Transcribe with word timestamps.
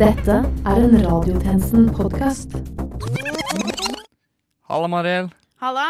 Dette 0.00 0.38
er 0.64 0.78
en 0.80 0.94
Radiotjenesten-podkast. 0.96 2.54
Halla, 4.70 4.88
Mariell. 4.88 5.28
Halla. 5.60 5.84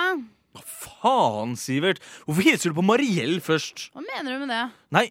Hva 0.51 0.65
Faen, 0.67 1.53
Sivert! 1.55 2.01
Hvorfor 2.27 2.43
hilser 2.43 2.73
du 2.73 2.81
på 2.81 2.85
Mariell 2.89 3.39
først? 3.45 3.85
Hva 3.95 4.03
mener 4.03 4.35
du 4.35 4.43
med 4.43 4.51
det? 4.51 4.65
Nei, 4.97 5.05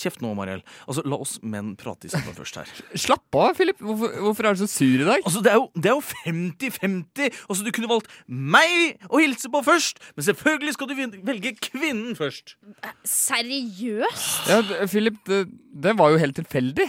kjeft 0.00 0.24
nå, 0.24 0.30
Mariell. 0.38 0.62
Altså, 0.86 1.04
La 1.04 1.18
oss 1.20 1.34
menn 1.44 1.74
prate 1.76 2.08
sammen 2.14 2.32
først 2.38 2.56
her. 2.62 2.72
Slapp 3.04 3.36
av, 3.36 3.52
Philip. 3.60 3.84
Hvorfor, 3.84 4.16
hvorfor 4.24 4.48
er 4.48 4.56
du 4.56 4.62
så 4.64 4.70
sur 4.78 5.04
i 5.04 5.10
dag? 5.10 5.20
Altså, 5.28 5.44
Det 5.44 5.52
er 5.52 5.60
jo, 5.60 5.68
det 5.76 5.92
er 5.92 5.98
jo 5.98 6.06
50-50! 6.24 7.38
Altså, 7.52 7.68
Du 7.68 7.70
kunne 7.76 7.92
valgt 7.92 8.08
meg 8.32 9.04
å 9.12 9.20
hilse 9.20 9.52
på 9.52 9.60
først, 9.68 10.00
men 10.16 10.28
selvfølgelig 10.30 10.78
skal 10.78 10.88
du 10.88 10.96
velge 11.28 11.52
kvinnen 11.68 12.16
først. 12.16 12.56
Seriøst? 13.04 14.48
Ja, 14.48 14.64
Philip, 14.88 15.20
det, 15.28 15.44
det 15.84 15.98
var 16.00 16.16
jo 16.16 16.24
helt 16.24 16.40
tilfeldig. 16.40 16.88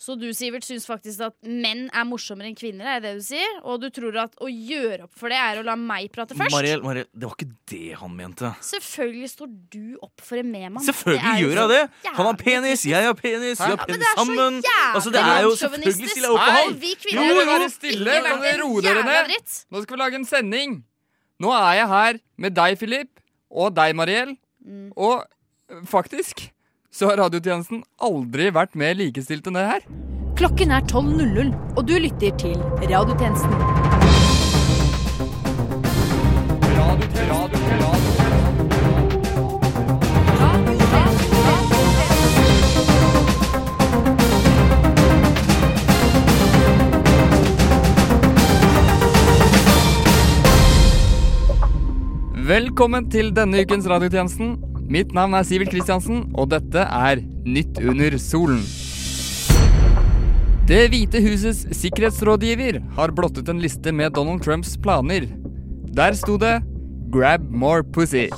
Så 0.00 0.14
du, 0.16 0.30
Sivert, 0.32 0.64
syns 0.64 0.86
faktisk 0.88 1.20
at 1.26 1.34
menn 1.44 1.82
er 1.92 2.06
morsommere 2.08 2.48
enn 2.48 2.56
kvinner? 2.56 2.86
er 2.88 3.02
det 3.04 3.10
det 3.10 3.18
du 3.18 3.24
sier? 3.26 3.56
Og 3.68 3.82
du 3.82 3.90
tror 3.92 4.16
at 4.22 4.38
å 4.40 4.48
gjøre 4.48 5.04
opp 5.04 5.16
for 5.20 5.28
det 5.28 5.36
er 5.36 5.58
å 5.60 5.64
la 5.66 5.74
meg 5.76 6.06
prate 6.14 6.32
først? 6.38 6.54
Mariel, 6.54 6.80
Mariel 6.80 7.04
det 7.12 7.26
var 7.26 7.34
ikke 7.36 7.50
det 7.68 7.98
han 8.00 8.14
mente. 8.16 8.52
Selvfølgelig 8.64 9.28
står 9.34 9.50
du 9.74 9.98
opp 10.00 10.24
for 10.24 10.40
en 10.40 10.48
medmann. 10.48 10.84
Selvfølgelig 10.86 11.42
jo 11.42 11.50
gjør 11.50 11.60
jeg 11.60 11.72
det! 11.74 11.82
Han 12.16 12.28
har 12.30 12.38
penis, 12.40 12.84
jeg 12.88 13.08
har 13.10 13.18
penis, 13.18 13.60
vi 13.60 13.68
har 13.68 13.82
penis 13.82 14.00
det 14.00 14.08
er 14.08 14.20
sammen. 14.22 14.56
Altså, 14.94 15.12
det 15.12 15.24
er 15.24 15.42
jo. 15.44 15.50
Selvfølgelig 15.60 16.14
stille 16.14 16.30
opp 16.30 16.40
for 16.40 16.56
han! 16.56 16.78
Vi 16.80 16.92
Jo, 16.94 17.00
kvinner 17.02 17.28
jo, 17.28 17.42
være 17.50 17.68
stille, 17.74 18.14
kan 18.24 18.46
dere 18.46 18.62
roe 18.62 18.84
dere 18.86 19.02
ned? 19.04 19.58
Nå 19.68 19.82
skal 19.84 19.98
vi 19.98 20.00
lage 20.00 20.20
en 20.22 20.24
sending. 20.30 20.78
Nå 21.40 21.52
er 21.56 21.74
jeg 21.82 21.90
her 21.92 22.22
med 22.40 22.56
deg, 22.56 22.78
Philip, 22.80 23.12
og 23.52 23.76
deg, 23.76 23.92
Mariell. 24.00 24.32
Mm. 24.64 24.88
Og 24.96 25.26
øh, 25.72 25.84
faktisk 25.88 26.46
så 26.90 27.10
har 27.10 27.20
radiotjenesten 27.22 27.84
aldri 28.02 28.50
vært 28.54 28.74
mer 28.78 28.96
likestilt 28.98 29.46
enn 29.46 29.58
det 29.58 29.66
her. 29.68 29.84
Klokken 30.40 30.72
er 30.72 30.82
12.00, 30.88 31.52
og 31.76 31.86
du 31.86 31.94
lytter 32.00 32.34
til 32.40 32.56
Radiotjenesten. 32.90 33.52
Velkommen 52.50 53.06
til 53.12 53.30
denne 53.36 53.60
ukens 53.62 53.86
radiotjenesten. 53.86 54.69
Mitt 54.90 55.12
navn 55.14 55.36
er 55.38 55.44
Sivert 55.46 55.70
Kristiansen, 55.70 56.24
og 56.34 56.48
dette 56.50 56.82
er 56.82 57.20
Nytt 57.46 57.78
under 57.78 58.16
solen. 58.18 58.64
Det 60.66 60.80
hvite 60.90 61.20
husets 61.22 61.62
sikkerhetsrådgiver 61.78 62.80
har 62.96 63.12
blottet 63.14 63.48
en 63.50 63.62
liste 63.62 63.94
med 63.94 64.16
Donald 64.18 64.42
Trumps 64.42 64.74
planer. 64.82 65.28
Der 65.94 66.18
sto 66.18 66.36
det 66.36 66.58
'Grab 67.10 67.46
more 67.50 67.82
pussy'. 67.82 68.30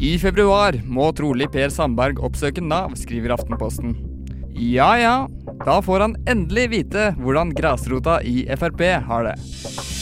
I 0.00 0.16
februar 0.18 0.80
må 0.84 1.12
trolig 1.12 1.52
Per 1.52 1.68
Sandberg 1.68 2.24
oppsøke 2.24 2.64
Nav, 2.64 2.96
skriver 2.96 3.36
Aftenposten. 3.36 3.96
Ja 4.56 4.96
ja, 4.96 5.26
da 5.64 5.80
får 5.80 6.00
han 6.00 6.16
endelig 6.26 6.70
vite 6.70 7.12
hvordan 7.20 7.52
grasrota 7.52 8.20
i 8.24 8.46
Frp 8.56 8.80
har 9.04 9.24
det. 9.24 9.93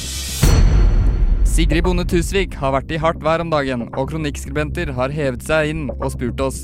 Sigrid 1.53 1.84
Bonde 1.84 2.06
Tusvik 2.08 2.55
har 2.56 2.70
vært 2.72 2.92
i 2.95 2.98
hardt 3.00 3.20
vær 3.20 3.42
om 3.45 3.50
dagen, 3.53 3.83
og 3.92 4.06
kronikkskribenter 4.08 4.89
har 4.97 5.12
hevet 5.12 5.42
seg 5.45 5.69
inn 5.69 5.83
og 5.98 6.06
spurt 6.14 6.41
oss 6.41 6.62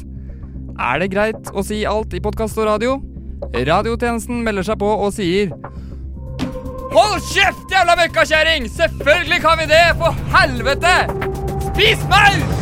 Er 0.81 1.03
det 1.03 1.11
greit 1.13 1.51
å 1.53 1.65
si 1.67 1.83
alt 1.85 2.17
i 2.17 2.23
podkast 2.25 2.57
og 2.57 2.71
radio. 2.71 2.95
Radiotjenesten 3.53 4.41
melder 4.47 4.65
seg 4.71 4.81
på 4.81 4.89
og 4.89 5.13
sier 5.13 5.53
Hold 6.95 7.21
kjeft, 7.29 7.67
jævla 7.69 7.99
møkkakjerring! 8.01 8.71
Selvfølgelig 8.73 9.43
kan 9.45 9.61
vi 9.61 9.69
det, 9.75 9.85
for 10.01 10.17
helvete! 10.33 10.95
Spis 11.69 12.09
meg! 12.09 12.58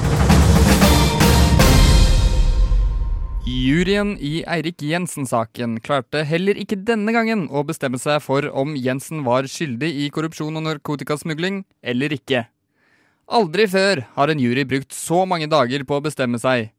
Juryen 3.47 4.17
i 4.19 4.41
Eirik 4.43 4.83
Jensen-saken 4.83 5.77
klarte 5.79 6.25
heller 6.27 6.59
ikke 6.59 6.81
denne 6.83 7.12
gangen 7.15 7.45
å 7.47 7.61
bestemme 7.62 8.01
seg 8.03 8.19
for 8.25 8.49
om 8.51 8.73
Jensen 8.75 9.23
var 9.23 9.47
skyldig 9.47 9.87
i 10.03 10.09
korrupsjon 10.11 10.59
og 10.59 10.65
narkotikasmugling 10.67 11.61
eller 11.79 12.17
ikke. 12.17 12.49
Aldri 13.31 13.69
før 13.71 14.03
har 14.19 14.35
en 14.35 14.43
jury 14.43 14.67
brukt 14.67 14.91
så 14.91 15.23
mange 15.31 15.47
dager 15.47 15.87
på 15.87 15.95
å 15.95 16.03
bestemme 16.03 16.43
seg. 16.43 16.73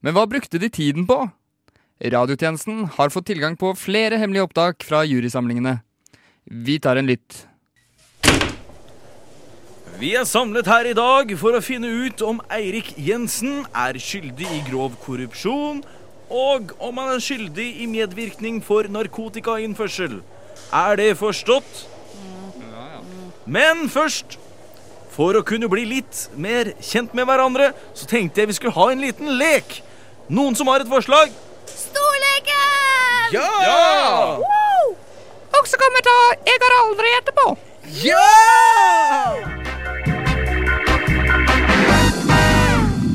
Men 0.00 0.16
hva 0.16 0.24
brukte 0.24 0.56
de 0.56 0.72
tiden 0.72 1.04
på? 1.04 1.26
Radiotjenesten 2.00 2.86
har 2.96 3.12
fått 3.12 3.28
tilgang 3.28 3.60
på 3.60 3.74
flere 3.76 4.16
hemmelige 4.16 4.48
opptak 4.48 4.80
fra 4.88 5.04
jurysamlingene. 5.04 5.82
Vi 6.48 6.80
tar 6.80 6.96
en 6.96 7.12
lytt. 7.12 7.44
Vi 10.00 10.16
er 10.18 10.24
samlet 10.26 10.66
her 10.66 10.88
i 10.90 10.96
dag 10.96 11.28
for 11.38 11.54
å 11.54 11.62
finne 11.62 11.86
ut 11.86 12.22
om 12.26 12.40
Eirik 12.52 12.96
Jensen 12.98 13.60
er 13.78 13.94
skyldig 14.02 14.48
i 14.50 14.62
grov 14.66 14.96
korrupsjon, 15.04 15.84
og 16.34 16.72
om 16.82 16.98
han 16.98 17.12
er 17.14 17.22
skyldig 17.22 17.66
i 17.84 17.86
medvirkning 17.86 18.58
for 18.64 18.88
narkotikainnførsel. 18.90 20.18
Er 20.74 20.96
det 20.98 21.12
forstått? 21.20 21.84
Men 23.46 23.86
først, 23.92 24.38
for 25.14 25.36
å 25.38 25.44
kunne 25.46 25.68
bli 25.70 25.84
litt 25.86 26.24
mer 26.34 26.72
kjent 26.82 27.14
med 27.14 27.28
hverandre, 27.28 27.70
så 27.94 28.08
tenkte 28.10 28.42
jeg 28.42 28.50
vi 28.50 28.56
skulle 28.58 28.74
ha 28.74 28.88
en 28.90 29.04
liten 29.04 29.36
lek. 29.38 29.78
Noen 30.32 30.56
som 30.58 30.70
har 30.72 30.82
et 30.82 30.90
forslag? 30.90 31.30
Storleken! 31.70 33.34
Ja! 33.34 34.40
Og 35.54 35.68
så 35.70 35.78
kommer 35.80 36.02
ta 36.04 36.14
Jeg 36.48 36.58
har 36.60 36.74
aldri 36.80 37.14
etterpå. 37.20 37.46
Ja! 38.02 38.24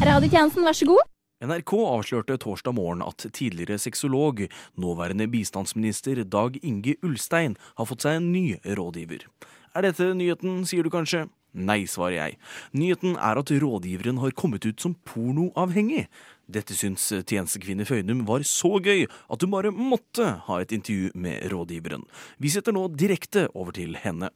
Radiotjenesten, 0.08 0.64
vær 0.64 0.78
så 0.78 0.88
god. 0.88 1.19
NRK 1.40 1.72
avslørte 1.72 2.36
torsdag 2.44 2.74
morgen 2.76 3.00
at 3.06 3.24
tidligere 3.32 3.78
sexolog, 3.80 4.42
nåværende 4.76 5.24
bistandsminister 5.32 6.20
Dag 6.28 6.58
Inge 6.60 6.98
Ulstein, 7.00 7.56
har 7.80 7.88
fått 7.88 8.04
seg 8.04 8.18
en 8.20 8.28
ny 8.34 8.58
rådgiver. 8.68 9.24
Er 9.72 9.88
dette 9.88 10.10
nyheten, 10.20 10.66
sier 10.68 10.84
du 10.84 10.92
kanskje? 10.92 11.30
Nei, 11.56 11.86
svarer 11.88 12.18
jeg. 12.18 12.36
Nyheten 12.76 13.16
er 13.16 13.40
at 13.40 13.54
rådgiveren 13.64 14.20
har 14.20 14.36
kommet 14.36 14.68
ut 14.68 14.84
som 14.84 14.98
pornoavhengig. 15.08 16.10
Dette 16.52 16.76
syns 16.76 17.08
tjenestekvinne 17.08 17.88
Føynum 17.88 18.26
var 18.28 18.44
så 18.44 18.76
gøy 18.84 19.08
at 19.08 19.40
hun 19.40 19.56
bare 19.56 19.72
måtte 19.72 20.28
ha 20.44 20.60
et 20.60 20.76
intervju 20.76 21.16
med 21.16 21.48
rådgiveren. 21.56 22.04
Vi 22.36 22.52
setter 22.52 22.76
nå 22.76 22.90
direkte 23.00 23.48
over 23.56 23.72
til 23.80 23.96
henne. 24.04 24.34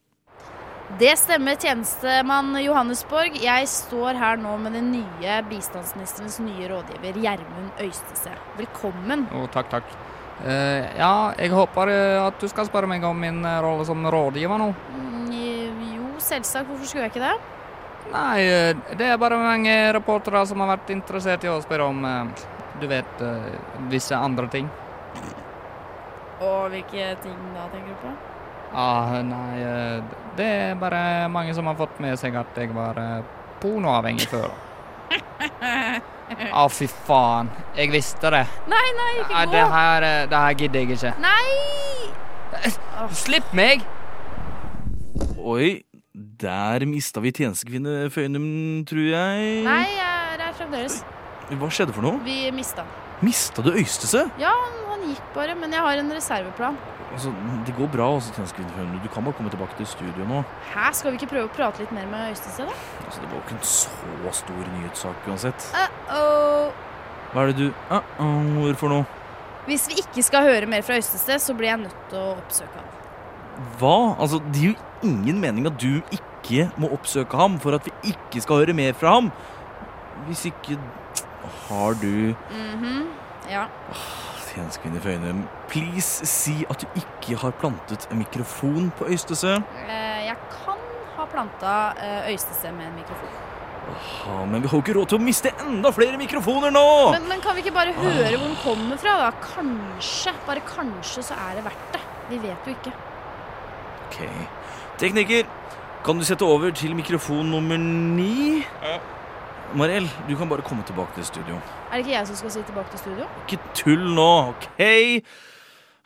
Det 0.99 1.15
stemmer, 1.17 1.55
tjenestemann 1.55 2.53
Johannesborg. 2.61 3.37
Jeg 3.41 3.67
står 3.71 4.17
her 4.19 4.37
nå 4.37 4.51
med 4.61 4.75
den 4.77 4.91
nye 4.93 5.37
bistandsministerens 5.49 6.35
nye 6.43 6.67
rådgiver, 6.69 7.15
Gjermund 7.23 7.79
Øystese. 7.81 8.33
Velkommen. 8.59 9.23
Oh, 9.33 9.47
takk, 9.49 9.71
takk. 9.71 9.87
Uh, 10.43 10.85
ja, 10.99 11.33
jeg 11.39 11.49
håper 11.53 11.89
eh, 11.89 12.19
at 12.21 12.37
du 12.41 12.45
skal 12.51 12.67
spørre 12.67 12.89
meg 12.89 13.05
om 13.05 13.17
min 13.17 13.39
eh, 13.45 13.57
rolle 13.63 13.85
som 13.89 14.05
rådgiver 14.05 14.61
nå. 14.61 14.67
Mm, 14.93 15.31
Jo, 15.95 16.11
selvsagt. 16.21 16.69
Hvorfor 16.69 16.85
skulle 16.85 17.07
jeg 17.07 17.15
ikke 17.15 17.25
det? 17.25 17.33
Nei, 18.13 18.93
det 18.99 19.07
er 19.07 19.17
bare 19.17 19.39
mange 19.41 19.73
reportere 19.97 20.43
som 20.45 20.61
har 20.61 20.75
vært 20.75 20.93
interessert 20.93 21.47
i 21.47 21.49
å 21.49 21.61
spørre 21.63 21.87
om 21.89 22.05
Du 22.81 22.85
vet, 22.91 23.25
visse 23.89 24.13
andre 24.17 24.45
ting. 24.51 24.69
Og 26.43 26.69
hvilke 26.69 27.15
ting 27.23 27.41
da, 27.55 27.65
tenker 27.71 27.95
du 27.95 27.99
på? 28.03 28.13
Ah, 28.73 29.19
nei, 29.21 29.61
eh, 29.61 30.03
det 30.37 30.45
er 30.49 30.77
bare 30.81 31.29
mange 31.29 31.53
som 31.53 31.67
har 31.69 31.77
fått 31.77 31.99
med 32.01 32.17
seg 32.17 32.33
at 32.39 32.57
jeg 32.57 32.71
var 32.73 32.97
eh, 32.97 33.19
pornoavhengig 33.61 34.25
før. 34.31 34.49
Å, 36.57 36.63
fy 36.73 36.87
faen. 37.05 37.51
Jeg 37.77 37.91
visste 37.93 38.31
det. 38.33 38.43
Nei, 38.71 38.85
nei, 38.97 39.11
ikke 39.21 39.43
gå! 39.45 39.51
det 39.53 39.63
her, 39.75 40.07
eh, 40.07 40.21
det 40.31 40.41
her 40.45 40.57
gidder 40.57 40.81
jeg 40.81 40.97
ikke. 40.97 41.13
Nei! 41.21 42.73
Slipp 43.13 43.53
meg! 43.53 43.85
Oi, 45.37 45.83
der 46.13 46.85
mista 46.89 47.21
vi 47.21 47.33
tjenestekvinne 47.35 48.07
Føynum, 48.13 48.47
tror 48.89 49.05
jeg. 49.05 49.55
Nei, 49.67 49.81
jeg 49.93 50.39
er 50.39 50.57
fremdeles. 50.57 51.01
Hva 51.53 51.69
skjedde 51.69 51.93
for 51.93 52.05
noe? 52.05 52.21
Vi 52.25 52.47
mista. 52.55 52.87
Mista 53.23 53.61
du 53.61 53.69
Øystese? 53.75 54.25
Ja, 54.41 54.51
han 54.63 54.72
gikk 55.09 55.33
bare, 55.35 55.55
men 55.55 55.71
jeg 55.71 55.79
har 55.85 56.01
en 56.01 56.11
reserveplan. 56.11 56.77
Altså, 57.13 57.33
Det 57.65 57.75
går 57.77 57.87
bra, 57.93 58.07
altså, 58.15 58.33
tjenestekvinne 58.33 59.01
Du 59.03 59.09
kan 59.13 59.23
bare 59.23 59.33
komme 59.37 59.49
tilbake 59.53 59.75
til 59.77 59.85
studio 59.87 60.25
nå. 60.25 60.43
Hæ, 60.73 60.91
skal 60.93 61.11
vi 61.11 61.19
ikke 61.21 61.29
prøve 61.35 61.49
å 61.49 61.53
prate 61.53 61.83
litt 61.83 61.91
mer 61.93 62.07
med 62.09 62.31
Øystese, 62.31 62.65
da? 62.65 62.73
Altså, 63.05 63.21
Det 63.21 63.29
var 63.29 63.35
jo 63.37 63.43
ikke 63.43 63.57
en 63.57 63.67
så 63.73 64.33
stor 64.39 64.71
nyhetssak 64.77 65.27
uansett. 65.27 65.67
Uh-oh. 65.83 66.71
Hva 67.33 67.41
er 67.43 67.51
det 67.51 67.57
du 67.57 67.67
uh 67.69 68.01
-oh, 68.19 68.63
Hvorfor 68.63 68.89
noe? 68.89 69.05
Hvis 69.65 69.87
vi 69.87 69.93
ikke 70.01 70.23
skal 70.23 70.43
høre 70.43 70.65
mer 70.65 70.81
fra 70.81 70.95
Øystese, 70.95 71.39
så 71.39 71.53
blir 71.53 71.67
jeg 71.67 71.77
nødt 71.77 72.09
til 72.09 72.17
å 72.17 72.35
oppsøke 72.37 72.75
ham. 72.75 72.89
Hva? 73.79 74.15
Altså, 74.19 74.39
Det 74.39 74.61
gir 74.61 74.69
jo 74.69 74.75
ingen 75.03 75.39
mening 75.39 75.67
at 75.67 75.81
du 75.81 76.01
ikke 76.11 76.71
må 76.77 76.91
oppsøke 76.91 77.37
ham 77.37 77.59
for 77.59 77.75
at 77.75 77.85
vi 77.85 77.91
ikke 78.03 78.41
skal 78.41 78.55
høre 78.55 78.73
mer 78.73 78.93
fra 78.93 79.13
ham. 79.13 79.31
Hvis 80.27 80.45
ikke 80.45 80.79
Har 81.69 81.93
du 81.93 82.35
Mhm, 82.49 83.07
ja. 83.49 83.65
Tjenestekvinne 84.53 85.01
Føyne, 85.01 85.31
please 85.71 86.27
si 86.29 86.59
at 86.69 86.83
du 86.83 86.99
ikke 86.99 87.39
har 87.41 87.55
plantet 87.57 88.05
en 88.11 88.19
mikrofon 88.21 88.91
på 88.97 89.07
Øystese. 89.09 89.55
Eh, 89.87 90.19
jeg 90.27 90.37
kan 90.51 90.83
ha 91.15 91.25
planta 91.31 91.77
eh, 91.97 92.29
Øystese 92.33 92.71
med 92.75 92.91
en 92.91 92.99
mikrofon. 92.99 93.31
Aha, 93.93 94.45
men 94.45 94.61
vi 94.61 94.69
har 94.69 94.77
jo 94.77 94.83
ikke 94.83 94.95
råd 94.95 95.09
til 95.11 95.19
å 95.19 95.23
miste 95.23 95.51
enda 95.65 95.89
flere 95.91 96.19
mikrofoner 96.21 96.71
nå! 96.71 96.85
Men, 97.15 97.25
men 97.31 97.41
kan 97.43 97.57
vi 97.57 97.65
ikke 97.65 97.73
bare 97.75 97.95
høre 97.97 98.37
hvor 98.37 98.45
den 98.45 98.59
kommer 98.61 99.01
fra, 99.01 99.15
da? 99.25 99.31
Kanskje, 99.43 100.35
bare 100.47 100.63
kanskje, 100.69 101.25
så 101.27 101.39
er 101.49 101.57
det 101.57 101.65
verdt 101.65 101.97
det. 101.97 102.03
Vi 102.29 102.39
vet 102.45 102.69
jo 102.69 102.77
ikke. 102.77 102.93
Ok. 104.05 104.21
Tekniker, 105.01 105.49
kan 106.05 106.19
du 106.19 106.27
sette 106.27 106.45
over 106.47 106.71
til 106.77 106.95
mikrofon 106.95 107.49
nummer 107.51 107.81
ni? 107.81 108.61
Mariell, 109.75 110.09
du 110.29 110.35
kan 110.37 110.49
bare 110.49 110.61
komme 110.61 110.83
tilbake 110.85 111.15
til 111.15 111.25
studio. 111.25 111.55
Er 111.91 111.97
det 111.97 112.05
ikke 112.05 112.11
jeg 112.11 112.27
som 112.27 112.35
skal 112.35 112.51
si 112.51 112.61
tilbake 112.67 112.89
til 112.91 112.99
studio? 112.99 113.25
Ikke 113.47 113.59
tull 113.73 114.03
nå, 114.13 114.31
OK? 114.53 114.67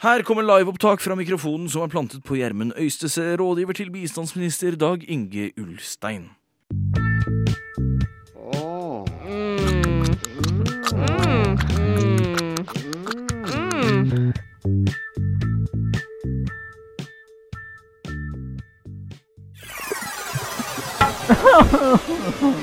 Her 0.01 0.21
kommer 0.23 0.45
liveopptak 0.45 1.01
fra 1.01 1.15
mikrofonen 1.15 1.69
som 1.69 1.81
er 1.81 1.87
plantet 1.91 2.23
på 2.23 2.35
Gjermund 2.39 2.71
Øystese, 2.77 3.35
rådgiver 3.35 3.73
til 3.73 3.91
bistandsminister 3.91 4.75
Dag 4.75 5.09
Inge 5.09 5.51
Ulstein. 5.57 6.29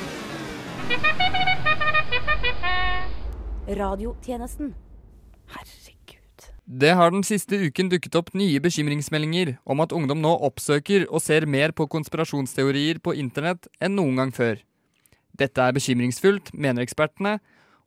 Radiotjenesten. 3.65 4.75
Herregud. 5.55 6.47
Det 6.65 6.93
har 6.97 7.11
den 7.11 7.25
siste 7.25 7.59
uken 7.67 7.89
dukket 7.93 8.17
opp 8.19 8.31
nye 8.37 8.61
bekymringsmeldinger 8.63 9.57
om 9.65 9.81
at 9.85 9.93
ungdom 9.97 10.21
nå 10.25 10.35
oppsøker 10.49 11.07
og 11.11 11.23
ser 11.25 11.47
mer 11.49 11.73
på 11.77 11.87
konspirasjonsteorier 11.93 13.01
på 13.05 13.17
internett 13.21 13.69
enn 13.81 13.97
noen 13.97 14.21
gang 14.21 14.33
før. 14.37 14.61
Dette 15.35 15.61
er 15.61 15.75
bekymringsfullt, 15.75 16.53
mener 16.55 16.85
ekspertene, 16.85 17.39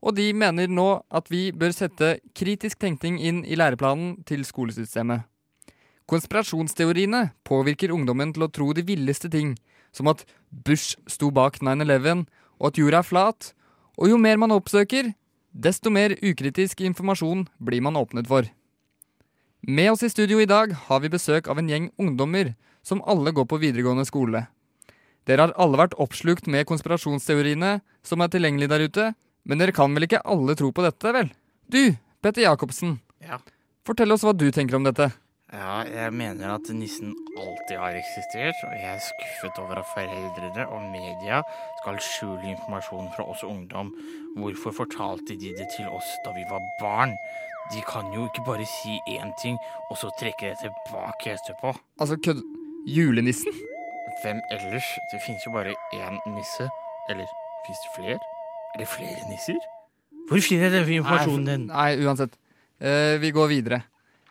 og 0.01 0.17
de 0.17 0.29
mener 0.33 0.69
nå 0.69 0.89
at 1.09 1.29
vi 1.31 1.49
bør 1.55 1.73
sette 1.73 2.17
kritisk 2.37 2.81
tenkning 2.83 3.17
inn 3.21 3.43
i 3.45 3.57
læreplanen 3.57 4.19
til 4.27 4.43
skolesystemet. 4.45 5.23
Konspirasjonsteoriene 6.07 7.31
påvirker 7.47 7.91
ungdommen 7.91 8.33
til 8.35 8.45
å 8.45 8.51
tro 8.53 8.69
de 8.75 8.85
villeste 8.87 9.31
ting, 9.31 9.55
som 9.91 10.07
at 10.11 10.23
Bush 10.51 10.95
sto 11.09 11.31
bak 11.33 11.59
9-11, 11.63 12.27
og 12.59 12.71
at 12.71 12.81
jorda 12.81 13.01
er 13.01 13.07
flat, 13.07 13.53
og 13.97 14.11
jo 14.11 14.19
mer 14.21 14.37
man 14.37 14.53
oppsøker, 14.53 15.13
desto 15.53 15.89
mer 15.93 16.13
ukritisk 16.21 16.81
informasjon 16.85 17.47
blir 17.57 17.81
man 17.81 17.97
åpnet 17.97 18.29
for. 18.29 18.45
Med 19.61 19.91
oss 19.91 20.03
i 20.05 20.11
studio 20.13 20.39
i 20.39 20.49
dag 20.49 20.73
har 20.87 21.01
vi 21.01 21.11
besøk 21.11 21.49
av 21.49 21.57
en 21.59 21.69
gjeng 21.69 21.89
ungdommer 21.97 22.53
som 22.85 23.01
alle 23.09 23.33
går 23.33 23.47
på 23.49 23.59
videregående 23.61 24.05
skole. 24.07 24.45
Dere 25.27 25.47
har 25.47 25.55
alle 25.59 25.79
vært 25.81 25.97
oppslukt 25.99 26.47
med 26.47 26.67
konspirasjonsteoriene 26.69 27.79
som 28.05 28.21
er 28.23 28.31
tilgjengelige 28.31 28.71
der 28.71 28.85
ute, 28.87 29.07
men 29.43 29.59
dere 29.59 29.75
kan 29.75 29.91
vel 29.95 30.07
ikke 30.07 30.23
alle 30.23 30.55
tro 30.59 30.71
på 30.71 30.85
dette, 30.85 31.11
vel? 31.11 31.33
Du, 31.67 31.97
Petter 32.23 32.45
Jacobsen. 32.45 32.99
Ja. 33.23 33.41
Fortell 33.87 34.13
oss 34.13 34.23
hva 34.23 34.33
du 34.35 34.47
tenker 34.55 34.77
om 34.77 34.85
dette. 34.87 35.09
Ja, 35.47 35.85
jeg 35.87 36.11
mener 36.11 36.57
at 36.57 36.67
nissen 36.75 37.13
alltid 37.39 37.77
har 37.79 37.95
eksistert, 37.95 38.57
og 38.67 38.73
jeg 38.75 38.89
er 38.91 38.99
skuffet 38.99 39.59
over 39.63 39.79
at 39.79 39.87
foreldrene 39.93 40.65
og 40.67 40.89
media 40.91 41.39
skal 41.79 42.01
skjule 42.03 42.49
informasjon 42.51 43.07
fra 43.15 43.23
oss 43.31 43.45
ungdom. 43.47 43.93
Hvorfor 44.35 44.75
fortalte 44.75 45.39
de 45.39 45.53
det 45.55 45.69
til 45.77 45.87
oss 45.87 46.09
da 46.25 46.35
vi 46.35 46.43
var 46.51 46.67
barn? 46.81 47.15
De 47.71 47.79
kan 47.87 48.11
jo 48.11 48.27
ikke 48.27 48.43
bare 48.43 48.67
si 48.67 48.99
én 49.15 49.31
ting, 49.39 49.55
og 49.87 49.95
så 50.01 50.11
trekke 50.19 50.51
det 50.51 50.59
tilbake 50.65 51.37
etterpå. 51.37 51.77
Altså, 51.99 52.19
kødd... 52.19 52.43
Julenissen? 52.87 53.55
Hvem 54.21 54.43
ellers? 54.51 54.87
Det 55.11 55.23
finnes 55.23 55.43
jo 55.47 55.55
bare 55.55 55.75
én 55.95 56.21
nisse. 56.35 56.67
Eller 57.09 57.27
fins 57.63 57.81
det 57.87 57.95
flere? 57.95 58.19
Er 58.75 58.83
det 58.83 58.87
flere 58.87 59.27
nisser? 59.31 59.59
Hvor 60.27 60.43
finner 60.43 60.67
jeg 60.67 60.75
den 60.75 60.95
informasjonen 60.99 61.47
din? 61.47 61.69
Nei, 61.71 61.91
uansett. 62.03 62.35
Uh, 62.83 63.15
vi 63.23 63.31
går 63.31 63.47
videre. 63.47 63.85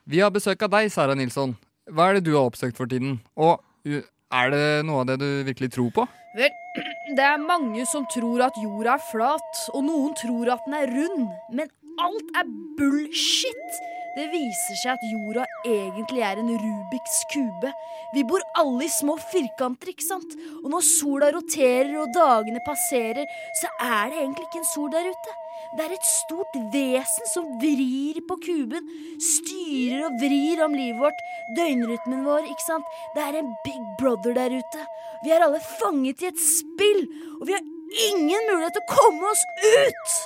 Vi 0.06 0.20
har 0.23 0.31
besøk 0.31 0.61
av 0.62 0.70
deg, 0.70 0.87
Sara 0.94 1.17
Nilsson. 1.19 1.56
Hva 1.91 2.05
er 2.08 2.19
det 2.19 2.29
du 2.29 2.37
har 2.37 2.47
oppsøkt 2.47 2.79
for 2.79 2.87
tiden? 2.87 3.17
Og 3.35 3.58
er 3.87 4.53
det 4.53 4.67
noe 4.87 5.00
av 5.03 5.08
det 5.08 5.17
du 5.19 5.26
virkelig 5.49 5.73
tror 5.75 5.88
på? 5.97 6.05
Vel, 6.38 6.53
det 7.19 7.25
er 7.26 7.43
mange 7.43 7.82
som 7.91 8.06
tror 8.14 8.44
at 8.47 8.61
jorda 8.62 8.94
er 8.94 9.03
flat, 9.08 9.64
og 9.75 9.82
noen 9.88 10.14
tror 10.20 10.53
at 10.55 10.62
den 10.69 10.76
er 10.79 10.93
rund. 10.94 11.25
Men 11.50 11.73
alt 12.06 12.38
er 12.38 12.47
bullshit! 12.79 13.81
Det 14.17 14.29
viser 14.31 14.79
seg 14.81 14.94
at 14.94 15.08
jorda 15.11 15.43
egentlig 15.67 16.23
er 16.25 16.38
en 16.41 16.55
Rubiks 16.55 17.19
kube. 17.35 17.73
Vi 18.14 18.23
bor 18.31 18.47
alle 18.62 18.87
i 18.87 18.93
små 18.93 19.19
firkanter, 19.20 19.91
ikke 19.91 20.06
sant? 20.06 20.38
Og 20.62 20.70
når 20.73 20.87
sola 20.87 21.32
roterer 21.35 21.91
og 22.00 22.14
dagene 22.14 22.62
passerer, 22.64 23.26
så 23.58 23.75
er 23.82 24.14
det 24.14 24.23
egentlig 24.23 24.47
ikke 24.47 24.62
en 24.62 24.70
sol 24.70 24.88
der 24.94 25.11
ute. 25.11 25.37
Det 25.76 25.85
er 25.87 25.94
et 25.97 26.08
stort 26.08 26.58
vesen 26.73 27.31
som 27.31 27.49
vrir 27.61 28.20
på 28.29 28.38
kuben, 28.43 28.91
styrer 29.23 30.06
og 30.08 30.19
vrir 30.23 30.62
om 30.64 30.76
livet 30.76 31.00
vårt, 31.03 31.25
døgnrytmen 31.58 32.23
vår, 32.26 32.47
ikke 32.53 32.67
sant? 32.67 32.94
Det 33.17 33.25
er 33.26 33.41
en 33.41 33.50
big 33.67 33.81
brother 34.00 34.37
der 34.37 34.56
ute. 34.56 34.87
Vi 35.25 35.35
er 35.35 35.44
alle 35.47 35.61
fanget 35.81 36.23
i 36.25 36.31
et 36.31 36.41
spill, 36.43 37.03
og 37.41 37.49
vi 37.49 37.56
har 37.56 37.67
ingen 38.11 38.49
mulighet 38.50 38.76
til 38.76 38.85
å 38.85 38.91
komme 38.94 39.32
oss 39.32 39.44
ut! 39.64 40.17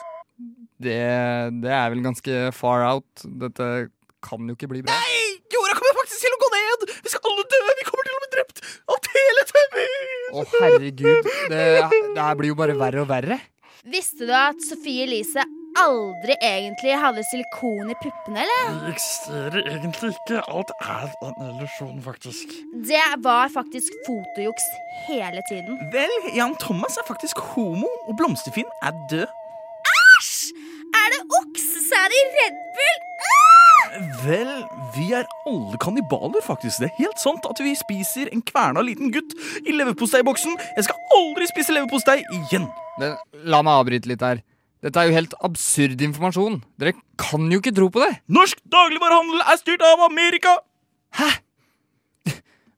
Det, 0.81 1.01
det 1.61 1.73
er 1.77 1.91
vel 1.93 2.05
ganske 2.07 2.45
far 2.57 2.87
out. 2.89 3.25
Dette 3.43 3.67
kan 4.25 4.49
jo 4.49 4.57
ikke 4.57 4.69
bli 4.71 4.81
bra. 4.85 4.97
Nei! 4.97 5.37
Jorda 5.51 5.75
kommer 5.77 5.97
faktisk 5.99 6.25
til 6.25 6.37
å 6.37 6.41
gå 6.41 6.49
ned! 6.55 6.85
Vi 7.05 7.13
skal 7.13 7.33
alle 7.33 7.47
dø! 7.53 7.61
Vi 7.81 7.87
kommer 7.89 8.07
til 8.07 8.17
å 8.17 8.23
bli 8.23 8.31
drept 8.37 8.63
av 8.89 9.01
Teletubbies! 9.07 10.29
Å, 10.31 10.45
herregud. 10.61 11.31
Det, 11.51 11.65
det 12.15 12.23
her 12.23 12.39
blir 12.39 12.53
jo 12.53 12.59
bare 12.61 12.77
verre 12.79 13.03
og 13.05 13.11
verre. 13.11 13.41
Visste 13.89 14.27
du 14.29 14.33
at 14.37 14.61
Sofie 14.61 15.07
Elise 15.07 15.41
aldri 15.81 16.35
egentlig 16.45 16.93
hadde 17.01 17.23
silikon 17.25 17.89
i 17.89 17.97
puppene, 18.03 18.43
eller? 18.43 18.75
Det 18.83 18.93
eksisterer 18.93 19.71
egentlig 19.71 20.11
ikke. 20.13 20.43
Alt 20.53 20.73
er 20.85 21.15
en 21.25 21.39
illusjon, 21.47 22.03
faktisk. 22.05 22.53
Det 22.91 23.07
var 23.25 23.49
faktisk 23.49 23.97
fotojuks 24.05 24.67
hele 25.07 25.41
tiden. 25.49 25.79
Vel, 25.95 26.13
Jan 26.37 26.57
Thomas 26.61 26.99
er 27.01 27.09
faktisk 27.09 27.41
homo, 27.55 27.89
og 28.09 28.19
Blomsterfinn 28.21 28.69
er 28.83 28.93
død. 29.13 29.29
Er 31.01 31.07
det 31.15 31.23
okse, 31.41 31.81
så 31.89 32.03
er 32.05 32.13
de 32.13 32.21
Bull? 32.37 32.70
Vel, 34.25 34.51
vi 34.95 35.09
er 35.17 35.27
alle 35.49 35.79
kannibaler, 35.83 36.43
faktisk. 36.45 36.83
Det 36.83 36.91
er 36.91 36.99
helt 37.01 37.21
sant 37.23 37.47
at 37.49 37.61
vi 37.63 37.73
spiser 37.79 38.31
en 38.35 38.43
kverna 38.47 38.85
liten 38.87 39.11
gutt 39.15 39.35
i 39.65 39.75
leverposteiboksen. 39.75 40.55
Jeg 40.77 40.87
skal 40.87 41.19
aldri 41.19 41.49
spise 41.51 41.75
leverpostei 41.75 42.21
igjen. 42.39 42.69
Det, 43.01 43.11
la 43.51 43.63
meg 43.67 43.81
avbryte 43.83 44.11
litt 44.11 44.25
her. 44.25 44.43
Dette 44.81 44.97
er 45.03 45.11
jo 45.11 45.17
helt 45.19 45.35
absurd 45.45 46.01
informasjon. 46.07 46.61
Dere 46.81 46.95
kan 47.21 47.51
jo 47.53 47.61
ikke 47.61 47.75
tro 47.77 47.91
på 47.93 48.01
det. 48.05 48.15
Norsk 48.33 48.63
dagligvarehandel 48.73 49.43
er 49.45 49.59
styrt 49.61 49.85
av 49.85 50.07
Amerika. 50.07 50.55
Hæ? 51.19 51.29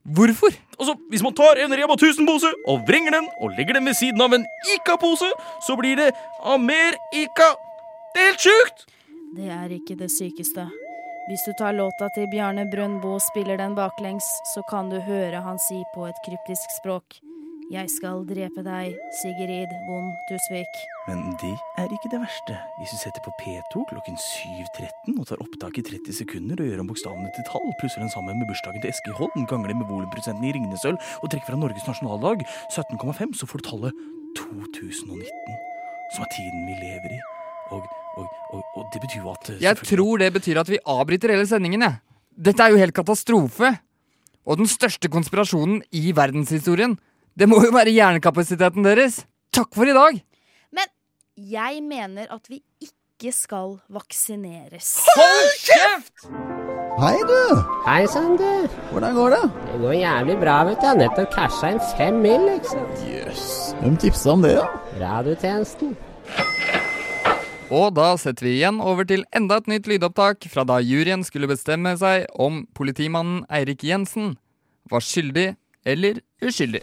Hvorfor? 0.02 0.50
Altså, 0.80 0.96
Hvis 1.12 1.22
man 1.22 1.34
tar 1.38 1.60
en 1.62 1.74
Rema 1.78 1.94
1000-pose 1.94 2.50
og 2.66 2.86
vrenger 2.88 3.14
den 3.14 3.28
og 3.38 3.52
legger 3.58 3.78
den 3.78 3.86
ved 3.86 3.94
siden 3.94 4.24
av 4.24 4.32
en 4.34 4.46
Ica-pose, 4.74 5.28
så 5.66 5.76
blir 5.78 6.00
det 6.00 6.08
Amer-Ica. 6.42 7.52
Det 8.16 8.24
er 8.24 8.32
helt 8.32 8.48
sjukt! 8.48 8.88
Det 9.36 9.46
er 9.48 9.70
ikke 9.78 9.94
det 9.96 10.10
sykeste. 10.12 10.66
Hvis 11.28 11.44
du 11.46 11.52
tar 11.54 11.72
låta 11.72 12.08
til 12.10 12.26
Bjarne 12.26 12.64
Brøndbo 12.66 13.12
og 13.14 13.22
spiller 13.22 13.56
den 13.60 13.76
baklengs, 13.78 14.26
så 14.54 14.62
kan 14.66 14.88
du 14.90 14.98
høre 14.98 15.44
han 15.44 15.60
si 15.62 15.84
på 15.94 16.08
et 16.08 16.18
kryptisk 16.26 16.72
språk. 16.80 17.20
Jeg 17.70 17.88
skal 17.94 18.24
drepe 18.26 18.64
deg, 18.66 18.96
Sigrid 19.20 19.70
von 19.86 20.10
Tusvik. 20.26 20.80
Men 21.06 21.36
det 21.40 21.54
er 21.78 21.94
ikke 21.94 22.10
det 22.10 22.20
verste. 22.24 22.58
Hvis 22.80 22.90
du 22.90 22.98
setter 22.98 23.22
på 23.22 23.32
P2 23.38 23.84
klokken 23.92 24.18
7.13 24.18 25.14
og 25.14 25.30
tar 25.30 25.44
opptak 25.46 25.78
i 25.78 25.86
30 25.86 26.18
sekunder 26.18 26.58
og 26.58 26.68
gjør 26.68 26.82
om 26.82 26.90
bokstavene 26.90 27.30
til 27.38 27.46
tall, 27.46 27.70
plusser 27.78 28.02
den 28.02 28.10
sammen 28.10 28.42
med 28.42 28.50
bursdagen 28.50 28.82
til 28.82 28.90
Eskil 28.90 29.14
Holm, 29.16 29.46
gangler 29.46 29.78
med 29.78 29.86
volumprosenten 29.86 30.44
i 30.50 30.52
Ringnesøl 30.58 30.98
og 30.98 31.30
trekker 31.30 31.52
fra 31.52 31.62
Norges 31.62 31.86
nasjonaldag 31.86 32.42
17,5, 32.66 33.38
så 33.38 33.46
får 33.46 33.62
du 33.62 33.68
tallet 33.70 34.06
2019, 34.42 35.22
som 36.16 36.26
er 36.26 36.34
tiden 36.34 36.66
vi 36.66 36.80
lever 36.82 37.14
i. 37.14 37.22
Og, 37.72 37.86
og, 38.18 38.26
og, 38.52 38.62
og 38.76 38.88
det 38.92 39.00
betyr 39.04 39.22
jo 39.22 39.32
at 39.32 39.50
eh, 39.54 39.60
Jeg 39.62 39.78
tror 39.82 40.20
det 40.22 40.32
betyr 40.34 40.60
at 40.60 40.68
vi 40.70 40.78
avbryter 40.84 41.32
hele 41.34 41.46
sendingen, 41.48 41.84
jeg. 41.86 41.98
Dette 42.48 42.64
er 42.64 42.72
jo 42.74 42.80
helt 42.80 42.94
katastrofe. 42.96 43.72
Og 44.42 44.58
den 44.58 44.66
største 44.66 45.08
konspirasjonen 45.12 45.82
i 45.94 46.10
verdenshistorien. 46.16 46.96
Det 47.38 47.46
må 47.48 47.60
jo 47.64 47.70
være 47.74 47.92
hjernekapasiteten 47.94 48.84
deres. 48.84 49.22
Takk 49.54 49.70
for 49.76 49.86
i 49.88 49.94
dag. 49.96 50.18
Men 50.74 50.88
Jeg 51.36 51.82
mener 51.86 52.26
at 52.34 52.50
vi 52.50 52.60
ikke 52.82 53.32
skal 53.32 53.78
vaksineres. 53.92 54.96
Hold 55.14 55.52
kjeft! 55.62 56.26
Hei, 57.00 57.16
du! 57.24 57.62
Hei 57.86 58.02
sann, 58.10 58.34
du. 58.36 58.66
Hvordan 58.92 59.14
går 59.16 59.30
det? 59.36 59.42
Det 59.70 59.78
går 59.80 59.94
jævlig 59.96 60.36
bra, 60.42 60.56
vet 60.68 60.76
du. 60.76 60.84
Jeg 60.84 60.90
har 60.92 60.98
nettopp 61.00 61.32
casha 61.38 61.70
inn 61.72 61.80
fem 61.96 62.18
mil, 62.26 62.48
ikke 62.58 62.72
sant. 62.74 63.04
Jøss. 63.08 63.46
Hvem 63.80 63.96
tipsa 64.02 64.34
om 64.34 64.44
det, 64.44 64.56
da? 64.58 64.66
Radiotjenesten. 65.00 65.94
Og 67.72 67.94
da 67.96 68.10
setter 68.20 68.44
vi 68.44 68.58
igjen 68.58 68.82
over 68.84 69.06
til 69.08 69.22
enda 69.32 69.56
et 69.62 69.68
nytt 69.70 69.86
lydopptak 69.88 70.44
fra 70.52 70.64
da 70.68 70.76
juryen 70.84 71.22
skulle 71.24 71.48
bestemme 71.48 71.94
seg 71.96 72.26
om 72.36 72.66
politimannen 72.76 73.46
Eirik 73.48 73.84
Jensen 73.88 74.34
var 74.92 75.00
skyldig 75.00 75.54
eller 75.88 76.20
uskyldig. 76.44 76.82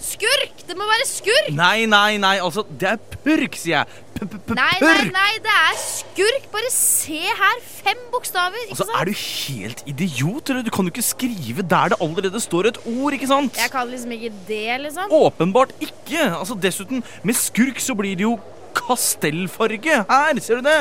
Skurk! 0.00 0.62
Det 0.64 0.76
må 0.78 0.86
være 0.88 1.04
skurk! 1.06 1.50
Nei, 1.54 1.84
nei, 1.90 2.16
nei, 2.22 2.38
altså, 2.40 2.62
det 2.80 2.88
er 2.88 3.18
purk, 3.20 3.58
sier 3.58 3.82
jeg. 3.82 3.98
P-p-p-purk. 4.16 4.56
Nei, 4.56 4.78
nei, 4.80 5.10
nei, 5.12 5.32
det 5.44 5.52
er 5.52 5.76
skurk! 5.82 6.46
Bare 6.54 6.70
se 6.72 7.18
her. 7.20 7.60
Fem 7.82 8.00
bokstaver. 8.14 8.62
ikke 8.64 8.78
Altså, 8.78 8.86
sant? 8.88 8.96
Er 8.96 9.10
du 9.10 9.20
helt 9.20 9.82
idiot, 9.92 10.50
eller? 10.54 10.64
Du 10.66 10.72
kan 10.72 10.88
jo 10.88 10.94
ikke 10.94 11.04
skrive 11.04 11.66
der 11.74 11.92
det 11.92 12.00
allerede 12.00 12.40
står 12.42 12.70
et 12.72 12.80
ord, 12.86 13.18
ikke 13.18 13.28
sant? 13.28 13.60
Jeg 13.60 13.74
kan 13.74 13.92
liksom 13.92 14.16
ikke 14.16 14.32
det, 14.48 14.64
liksom. 14.86 15.12
Åpenbart 15.20 15.76
ikke. 15.84 16.30
Altså, 16.38 16.56
Dessuten, 16.64 17.04
med 17.28 17.36
skurk 17.38 17.82
så 17.82 17.98
blir 17.98 18.16
det 18.16 18.24
jo 18.30 18.38
kastellfarge. 18.76 20.02
Her, 20.10 20.42
ser 20.42 20.60
du 20.60 20.68
det? 20.68 20.80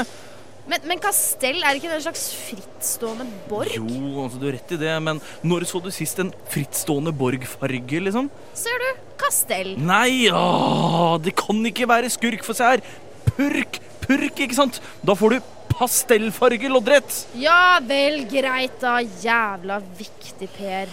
Men, 0.69 0.83
men 0.85 0.99
kastell, 1.01 1.63
er 1.65 1.79
ikke 1.79 1.89
det 1.89 1.97
en 1.97 2.07
slags 2.07 2.27
frittstående 2.45 3.25
borg? 3.49 3.73
Jo, 3.73 4.25
altså, 4.25 4.37
du 4.37 4.49
har 4.51 4.57
rett 4.59 4.73
i 4.75 4.81
det, 4.83 4.95
men 5.01 5.21
når 5.41 5.65
så 5.69 5.81
du 5.81 5.89
sist 5.93 6.21
en 6.21 6.29
frittstående 6.53 7.13
borgfarge, 7.17 8.03
liksom? 8.05 8.29
Ser 8.53 8.83
du? 8.85 8.89
kastell. 9.19 9.75
Nei, 9.77 10.29
åh, 10.33 11.17
det 11.21 11.35
kan 11.37 11.59
ikke 11.69 11.87
være 11.89 12.09
skurk, 12.11 12.43
for 12.45 12.57
se 12.57 12.67
her. 12.73 12.83
Purk, 13.29 13.79
purk, 14.03 14.39
ikke 14.39 14.57
sant? 14.57 14.79
Da 15.05 15.15
får 15.17 15.35
du 15.35 15.51
pastellfarge 15.73 16.71
loddrett. 16.71 17.21
Ja 17.39 17.79
vel, 17.85 18.23
greit 18.31 18.79
da. 18.81 18.99
Jævla 19.23 19.81
viktig, 19.99 20.49
Per. 20.57 20.91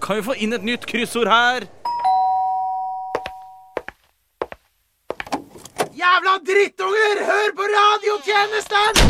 Kan 0.00 0.20
vi 0.20 0.26
få 0.30 0.38
inn 0.40 0.56
et 0.56 0.64
nytt 0.64 0.88
kryssord 0.88 1.30
her? 1.30 1.68
Jævla 6.00 6.38
drittunger! 6.48 7.18
Hør 7.28 7.50
på 7.56 7.64
radiotjenesten! 7.68 9.00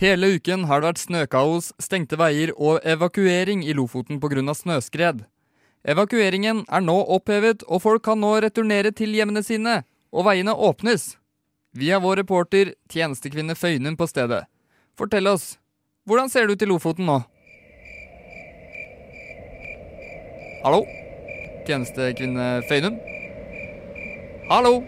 Hele 0.00 0.30
uken 0.34 0.64
har 0.66 0.80
det 0.80 0.88
vært 0.88 1.02
snøkaos, 1.02 1.68
stengte 1.78 2.16
veier 2.18 2.50
og 2.56 2.80
evakuering 2.82 3.60
i 3.62 3.74
Lofoten 3.78 4.18
pga. 4.18 4.54
snøskred. 4.54 5.20
Evakueringen 5.86 6.64
er 6.66 6.82
nå 6.82 6.96
opphevet, 7.16 7.62
og 7.68 7.82
folk 7.82 8.02
kan 8.02 8.18
nå 8.18 8.32
returnere 8.42 8.90
til 8.90 9.14
hjemmene 9.14 9.42
sine, 9.46 9.84
og 10.10 10.26
veiene 10.26 10.54
åpnes. 10.54 11.16
Vi 11.74 11.90
har 11.90 12.00
vår 12.00 12.24
reporter, 12.24 12.74
tjenestekvinne 12.90 13.54
Føynum, 13.54 13.96
på 13.96 14.08
stedet. 14.10 14.42
Fortell 14.98 15.28
oss, 15.28 15.58
hvordan 16.06 16.28
ser 16.28 16.48
det 16.48 16.56
ut 16.56 16.66
i 16.66 16.70
Lofoten 16.72 17.06
nå? 17.06 17.20
Hallo? 20.64 20.82
Tjenestekvinne 21.68 22.66
Føynum? 22.66 22.98
Hallo? 24.50 24.82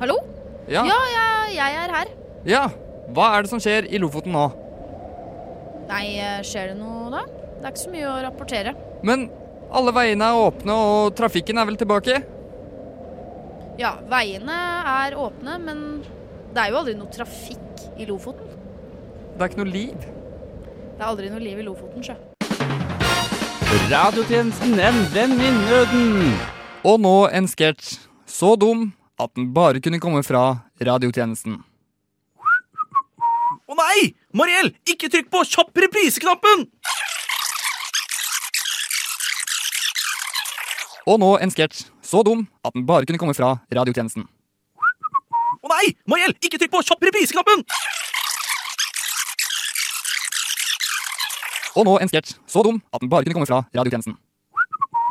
Hallo? 0.00 0.37
Ja? 0.68 0.84
Ja, 0.84 0.96
jeg, 1.08 1.56
jeg 1.56 1.76
er 1.80 1.92
her. 1.94 2.08
Ja, 2.48 2.64
hva 3.16 3.30
er 3.34 3.44
det 3.44 3.50
som 3.52 3.60
skjer 3.62 3.86
i 3.88 4.00
Lofoten 4.00 4.34
nå? 4.36 4.46
Nei, 5.88 6.18
eh, 6.20 6.40
skjer 6.44 6.74
det 6.74 6.76
noe 6.76 7.08
da? 7.12 7.22
Det 7.58 7.64
er 7.64 7.72
ikke 7.72 7.84
så 7.86 7.92
mye 7.92 8.08
å 8.10 8.18
rapportere. 8.26 8.74
Men 9.06 9.28
alle 9.72 9.94
veiene 9.96 10.28
er 10.28 10.42
åpne, 10.42 10.76
og 10.76 11.14
trafikken 11.16 11.58
er 11.60 11.68
vel 11.70 11.78
tilbake? 11.80 12.18
Ja, 13.80 13.94
veiene 14.10 14.58
er 14.92 15.16
åpne, 15.16 15.56
men 15.62 15.82
det 16.52 16.62
er 16.62 16.74
jo 16.74 16.80
aldri 16.82 16.96
noe 16.98 17.10
trafikk 17.14 17.86
i 17.96 18.08
Lofoten. 18.08 18.52
Det 19.38 19.40
er 19.40 19.52
ikke 19.52 19.62
noe 19.62 19.72
liv. 19.72 20.06
Det 20.98 21.00
er 21.00 21.08
aldri 21.08 21.32
noe 21.32 21.42
liv 21.42 21.62
i 21.62 21.66
Lofoten, 21.66 22.04
sjø. 22.04 22.18
Radiotjenesten 23.88 24.76
en 24.80 25.02
venn 25.14 25.36
i 25.40 25.50
nøden. 25.64 26.38
Og 26.84 27.00
nå 27.00 27.16
en 27.32 27.48
sketsj. 27.48 27.96
Så 28.28 28.52
dum 28.60 28.90
at 29.18 29.34
den 29.34 29.50
bare 29.54 29.80
kunne 29.82 30.00
komme 30.00 30.22
fra 30.26 30.42
radiotjenesten. 30.80 31.58
Å 33.68 33.76
nei! 33.76 34.12
Mariell, 34.38 34.70
ikke 34.88 35.10
trykk 35.12 35.30
på 35.32 35.42
kjapp 35.50 35.80
repriseknappen! 35.84 36.66
Og 41.08 41.16
nå 41.20 41.30
en 41.42 41.52
sketsj. 41.52 41.86
Så 42.08 42.22
dum 42.24 42.46
at 42.64 42.72
den 42.76 42.86
bare 42.88 43.08
kunne 43.08 43.20
komme 43.20 43.36
fra 43.36 43.56
radiotjenesten. 43.74 44.24
Å 45.58 45.72
nei! 45.74 45.92
Mariell, 46.08 46.36
ikke 46.44 46.60
trykk 46.60 46.72
på 46.76 46.84
kjapp 46.88 47.04
repriseknappen! 47.10 47.66
Og 51.78 51.84
nå 51.86 51.98
en 52.02 52.10
sketsj. 52.10 52.38
Så 52.48 52.64
dum 52.66 52.80
at 52.94 53.02
den 53.02 53.10
bare 53.12 53.26
kunne 53.26 53.40
komme 53.40 53.50
fra 53.50 53.64
radiotjenesten. 53.74 54.16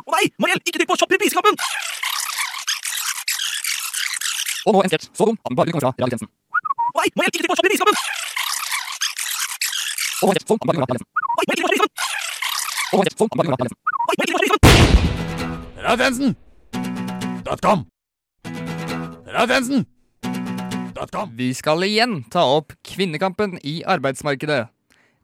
Å 0.07 0.15
nei! 0.15 0.31
Mariell, 0.39 0.63
ikke 0.63 0.79
trykk 0.79 0.93
på 0.93 0.99
kjapp 1.01 1.13
reprise-knappen! 1.17 1.59
Og 4.67 4.75
nå 4.75 4.81
en 4.83 4.91
sketsj. 4.91 5.07
Så 5.15 5.23
dum 5.27 5.37
at 5.39 5.47
den 5.47 5.55
bare 5.55 5.71
kommer 5.71 5.87
komme 5.87 5.95
fra. 5.95 5.95
Å 5.95 6.99
nei! 6.99 7.07
Ikke! 7.07 7.87
Og 10.17 10.27
nå 10.27 10.31
en 10.31 10.35
sketsj. 10.35 10.47
Bare 10.67 10.75
fra. 10.77 10.99
Å 11.31 11.45
ikke 11.45 11.55
trykk 11.55 11.81
på! 11.83 11.87
Og 12.87 12.97
nå 12.97 13.01
en 13.01 13.07
sketsj. 13.07 13.15
Så 13.15 13.23
dum 13.23 13.31
at 13.31 13.31
den 13.31 13.39
bare 13.39 13.47
kunne 13.47 13.63
fra 13.63 13.63
radiotjenesten. 13.63 13.79
Å 13.87 14.11
nei, 14.11 14.27
Mariell, 14.27 14.27
ikke 14.27 14.41
trykk 14.41 14.51
på 14.57 14.65
reprise-knappen! 14.67 15.07
Radiotjenesten.com. 15.87 17.79
Radiotjenesten.com. 19.37 21.27
Vi 21.37 21.49
skal 21.55 21.87
igjen 21.87 22.19
ta 22.33 22.43
opp 22.57 22.75
kvinnekampen 22.83 23.55
i 23.63 23.79
arbeidsmarkedet. 23.87 24.67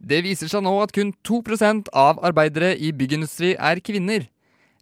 Det 0.04 0.20
viser 0.24 0.48
seg 0.52 0.64
nå 0.64 0.76
at 0.84 0.92
kun 0.96 1.14
2% 1.28 1.92
av 1.96 2.20
arbeidere 2.24 2.76
i 2.76 2.92
byggindustri 2.96 3.56
er 3.56 3.80
kvinner. 3.84 4.28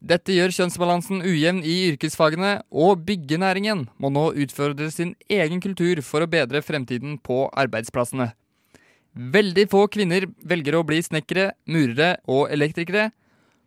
Dette 0.01 0.33
gjør 0.33 0.49
kjønnsbalansen 0.55 1.19
ujevn 1.21 1.59
i 1.61 1.75
yrkesfagene, 1.91 2.63
og 2.73 3.03
byggenæringen 3.05 3.83
må 4.01 4.09
nå 4.09 4.31
utfordre 4.33 4.89
sin 4.89 5.13
egen 5.29 5.61
kultur 5.61 6.01
for 6.01 6.25
å 6.25 6.29
bedre 6.29 6.63
fremtiden 6.65 7.19
på 7.21 7.43
arbeidsplassene. 7.53 8.31
Veldig 9.13 9.67
få 9.69 9.85
kvinner 9.93 10.25
velger 10.47 10.79
å 10.79 10.85
bli 10.87 11.03
snekkere, 11.05 11.51
murere 11.69 12.15
og 12.25 12.49
elektrikere. 12.49 13.11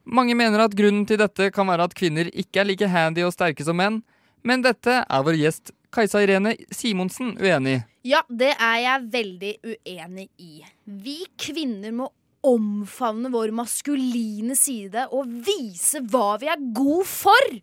Mange 0.04 0.34
mener 0.34 0.64
at 0.64 0.74
grunnen 0.74 1.06
til 1.06 1.20
dette 1.22 1.52
kan 1.54 1.70
være 1.70 1.86
at 1.86 1.94
kvinner 1.96 2.32
ikke 2.34 2.64
er 2.64 2.68
like 2.72 2.90
handy 2.90 3.22
og 3.22 3.32
sterke 3.36 3.62
som 3.64 3.78
menn, 3.78 4.02
men 4.42 4.64
dette 4.64 5.04
er 5.04 5.24
vår 5.24 5.38
gjest 5.38 5.70
Kajsa 5.94 6.24
Irene 6.24 6.56
Simonsen 6.74 7.36
uenig 7.38 7.78
i. 7.78 7.82
Ja, 8.10 8.24
det 8.28 8.50
er 8.58 8.78
jeg 8.82 9.06
veldig 9.14 9.52
uenig 9.70 10.26
i. 10.42 10.64
Vi 10.84 11.22
kvinner 11.40 11.94
må 11.94 12.10
omfavne 12.44 13.30
vår 13.32 13.52
maskuline 13.56 14.56
side 14.58 15.06
og 15.10 15.30
vise 15.46 16.02
hva 16.12 16.34
vi 16.42 16.50
er 16.52 16.60
god 16.76 17.08
for. 17.08 17.54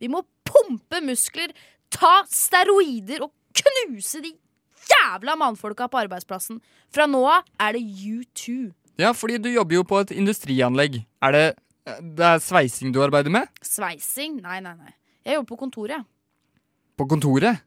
Vi 0.00 0.08
må 0.10 0.22
pumpe 0.48 1.02
muskler, 1.04 1.52
ta 1.92 2.20
steroider 2.30 3.24
og 3.26 3.34
knuse 3.60 4.22
de 4.24 4.32
jævla 4.90 5.36
mannfolka 5.38 5.88
på 5.90 6.00
arbeidsplassen. 6.04 6.60
Fra 6.92 7.06
nå 7.10 7.22
av 7.28 7.44
er 7.60 7.76
det 7.76 7.82
U2. 7.84 8.70
Ja, 9.00 9.12
fordi 9.16 9.38
du 9.40 9.50
jobber 9.52 9.78
jo 9.78 9.84
på 9.88 10.00
et 10.02 10.14
industrianlegg. 10.14 11.02
Er 11.24 11.36
det, 11.36 11.44
det 12.16 12.26
er 12.26 12.42
sveising 12.44 12.94
du 12.94 13.00
arbeider 13.04 13.32
med? 13.32 13.48
Sveising? 13.64 14.40
Nei, 14.44 14.60
nei, 14.64 14.74
nei. 14.76 14.94
Jeg 15.24 15.38
jobber 15.38 15.54
på 15.54 15.60
kontoret. 15.66 16.08
På 16.98 17.06
kontoret? 17.08 17.62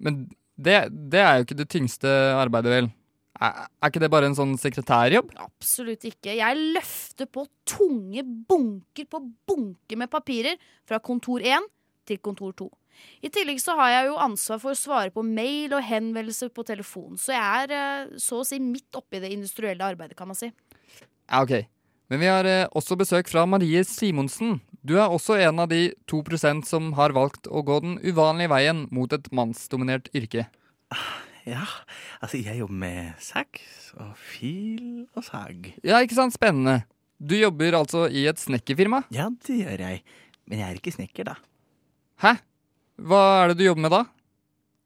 Men 0.00 0.26
det, 0.56 0.78
det 1.12 1.20
er 1.22 1.38
jo 1.38 1.48
ikke 1.48 1.58
det 1.58 1.68
tyngste 1.72 2.12
arbeidet, 2.38 2.72
vel? 2.72 2.90
Er, 3.38 3.68
er 3.70 3.90
ikke 3.90 4.02
det 4.02 4.10
bare 4.10 4.28
en 4.30 4.36
sånn 4.36 4.56
sekretærjobb? 4.58 5.30
Absolutt 5.44 6.04
ikke. 6.08 6.34
Jeg 6.38 6.66
løfter 6.76 7.28
på 7.30 7.46
tunge 7.68 8.24
bunker 8.24 9.06
på 9.10 9.22
bunker 9.48 10.00
med 10.00 10.10
papirer 10.10 10.58
fra 10.88 10.98
kontor 11.02 11.44
1 11.46 11.68
til 12.08 12.20
kontor 12.24 12.54
2. 12.58 12.68
I 13.22 13.30
tillegg 13.30 13.60
så 13.62 13.76
har 13.78 13.92
jeg 13.92 14.08
jo 14.08 14.20
ansvar 14.22 14.60
for 14.62 14.74
å 14.74 14.78
svare 14.78 15.12
på 15.14 15.22
mail 15.22 15.74
og 15.76 15.84
henvendelser 15.86 16.50
på 16.54 16.64
telefon, 16.66 17.18
så 17.20 17.34
jeg 17.34 17.64
er 17.64 17.74
eh, 17.76 18.14
så 18.18 18.40
å 18.40 18.46
si 18.46 18.58
midt 18.62 18.98
oppi 18.98 19.20
det 19.22 19.30
industrielle 19.34 19.86
arbeidet, 19.86 20.16
kan 20.18 20.30
man 20.30 20.38
si. 20.38 20.50
Ja, 21.28 21.42
ok. 21.44 21.68
Men 22.08 22.22
vi 22.22 22.30
har 22.30 22.48
eh, 22.48 22.64
også 22.78 22.96
besøk 22.98 23.30
fra 23.30 23.44
Marie 23.46 23.84
Simonsen. 23.86 24.58
Du 24.82 24.96
er 24.96 25.12
også 25.12 25.36
en 25.38 25.62
av 25.62 25.70
de 25.70 25.92
to 26.08 26.22
prosent 26.26 26.66
som 26.66 26.94
har 26.98 27.14
valgt 27.16 27.46
å 27.50 27.62
gå 27.66 27.78
den 27.84 27.98
uvanlige 28.02 28.52
veien 28.54 28.86
mot 28.94 29.12
et 29.12 29.30
mannsdominert 29.34 30.10
yrke. 30.16 30.48
Ja, 31.48 31.64
altså, 32.20 32.36
jeg 32.42 32.60
jobber 32.60 32.76
med 32.82 33.20
saks 33.24 33.92
og 33.96 34.12
fil 34.20 35.06
og 35.16 35.24
sag. 35.24 35.70
Ja, 35.86 36.00
ikke 36.04 36.18
sant? 36.18 36.36
Spennende. 36.36 36.82
Du 37.18 37.34
jobber 37.38 37.78
altså 37.80 38.04
i 38.12 38.26
et 38.28 38.40
snekkerfirma? 38.42 39.00
Ja, 39.14 39.30
det 39.46 39.56
gjør 39.62 39.80
jeg. 39.86 40.02
Men 40.48 40.60
jeg 40.60 40.68
er 40.68 40.76
ikke 40.80 40.92
snekker, 40.92 41.30
da. 41.30 41.38
Hæ? 42.20 42.34
Hva 43.00 43.22
er 43.40 43.52
det 43.52 43.58
du 43.60 43.64
jobber 43.64 43.86
med 43.86 43.94
da? 43.94 44.02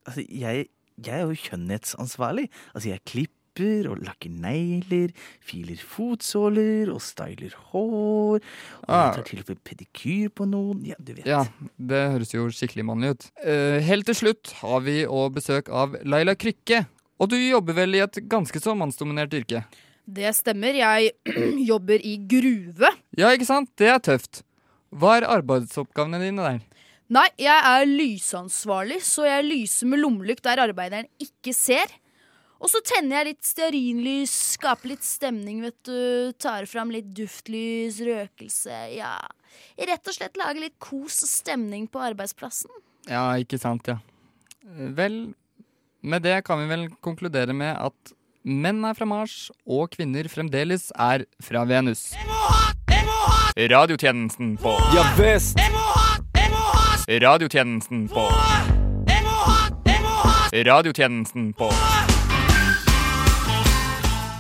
Altså, 0.07 0.23
jeg, 0.29 0.69
jeg 1.03 1.19
er 1.19 1.27
jo 1.27 1.41
kjønnhetsansvarlig. 1.49 2.47
Altså, 2.77 2.93
jeg 2.93 3.05
klipper 3.11 3.42
og 3.61 4.01
lakker 4.01 4.31
negler, 4.33 5.11
filer 5.45 5.77
fotsåler 5.77 6.89
og 6.93 7.01
styler 7.05 7.53
hår. 7.73 8.41
Og 8.41 8.41
Ah. 8.89 9.13
jeg 9.13 9.15
tar 9.17 9.23
til 9.29 9.39
og 9.41 9.49
med 9.49 9.65
pedikyr 9.65 10.29
på 10.31 10.47
noen. 10.49 10.85
Ja, 10.87 10.95
du 10.99 11.13
vet. 11.13 11.27
Ja, 11.27 11.45
det 11.79 12.13
høres 12.13 12.33
jo 12.33 12.47
skikkelig 12.49 12.85
mannlig 12.85 13.11
ut. 13.11 13.31
Eh, 13.45 13.81
helt 13.81 14.07
til 14.07 14.15
slutt 14.15 14.53
har 14.63 14.81
vi 14.81 15.05
òg 15.05 15.35
besøk 15.35 15.69
av 15.69 15.97
Laila 16.05 16.35
Krykke. 16.35 16.87
Og 17.21 17.29
du 17.29 17.37
jobber 17.37 17.75
vel 17.75 17.95
i 17.95 17.99
et 18.01 18.13
ganske 18.27 18.59
så 18.59 18.75
mannsdominert 18.75 19.31
yrke? 19.33 19.65
Det 20.09 20.35
stemmer. 20.35 20.73
Jeg 20.75 21.13
jobber 21.71 22.01
i 22.03 22.17
gruve. 22.27 22.89
Ja, 23.17 23.29
ikke 23.37 23.47
sant? 23.47 23.69
Det 23.77 23.87
er 23.89 23.99
tøft. 23.99 24.43
Hva 24.93 25.21
er 25.21 25.29
arbeidsoppgavene 25.29 26.19
dine 26.21 26.43
der? 26.43 26.61
Nei, 27.13 27.29
jeg 27.37 27.53
er 27.69 27.85
lysansvarlig, 27.85 29.03
så 29.05 29.27
jeg 29.29 29.45
lyser 29.45 29.87
med 29.87 30.01
lommelykt 30.01 30.43
der 30.43 30.57
arbeideren 30.65 31.05
ikke 31.21 31.53
ser. 31.53 31.85
Og 32.63 32.71
så 32.71 32.79
tenner 32.87 33.19
jeg 33.19 33.33
litt 33.33 33.47
stearinlys, 33.47 34.33
skaper 34.55 34.93
litt 34.93 35.03
stemning, 35.03 35.65
vet 35.65 35.79
du. 35.83 36.31
Tar 36.39 36.69
fram 36.71 36.93
litt 36.95 37.09
duftlys, 37.17 37.99
røkelse, 38.07 38.77
ja. 38.95 39.17
Rett 39.83 40.07
og 40.07 40.15
slett 40.15 40.39
lage 40.39 40.63
litt 40.63 40.79
kos 40.83 41.25
og 41.27 41.31
stemning 41.31 41.89
på 41.91 42.03
arbeidsplassen. 42.07 42.71
Ja, 43.11 43.33
ikke 43.43 43.59
sant, 43.59 43.91
ja. 43.91 43.99
Vel, 44.95 45.35
med 46.07 46.23
det 46.23 46.39
kan 46.47 46.63
vi 46.63 46.71
vel 46.71 46.87
konkludere 47.03 47.57
med 47.57 47.75
at 47.75 48.15
menn 48.47 48.85
er 48.87 48.95
fra 48.95 49.11
Mars, 49.11 49.51
og 49.67 49.91
kvinner 49.97 50.31
fremdeles 50.31 50.91
er 50.95 51.27
fra 51.43 51.67
Venus. 51.67 52.13
Radiotjenesten 53.59 54.55
på 54.63 54.71
Ja 54.95 55.03
visst! 55.19 55.59
Radiotjenesten 57.11 58.07
på 58.09 58.25
Radiotjenesten 60.53 61.53
på 61.59 61.69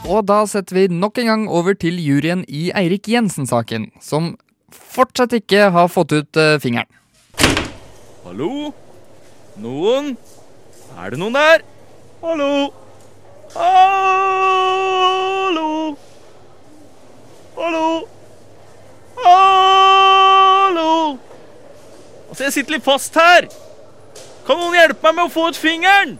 Og 0.02 0.24
da 0.26 0.40
setter 0.50 0.74
vi 0.74 0.88
nok 0.90 1.18
en 1.22 1.28
gang 1.30 1.42
over 1.50 1.76
til 1.78 1.98
juryen 2.02 2.42
i 2.48 2.70
Eirik 2.74 3.06
Jensen-saken, 3.08 3.90
som 4.02 4.32
fortsatt 4.72 5.32
ikke 5.36 5.68
har 5.74 5.88
fått 5.92 6.12
ut 6.16 6.36
eh, 6.40 6.58
fingeren. 6.62 6.88
Hallo? 8.24 8.72
Noen? 9.62 10.16
Er 10.98 11.10
det 11.12 11.18
noen 11.20 11.36
der? 11.36 11.62
Hallo? 12.22 12.72
Hallo? 13.54 14.88
Hallo? 17.56 17.86
Hallo? 19.22 20.90
Altså, 22.28 22.42
jeg 22.48 22.52
sitter 22.58 22.72
litt 22.78 22.86
fast 22.86 23.14
her. 23.20 23.46
Kan 24.48 24.58
noen 24.58 24.74
hjelpe 24.80 25.02
meg 25.06 25.14
med 25.20 25.28
å 25.28 25.32
få 25.32 25.46
ut 25.52 25.58
fingeren? 25.62 26.18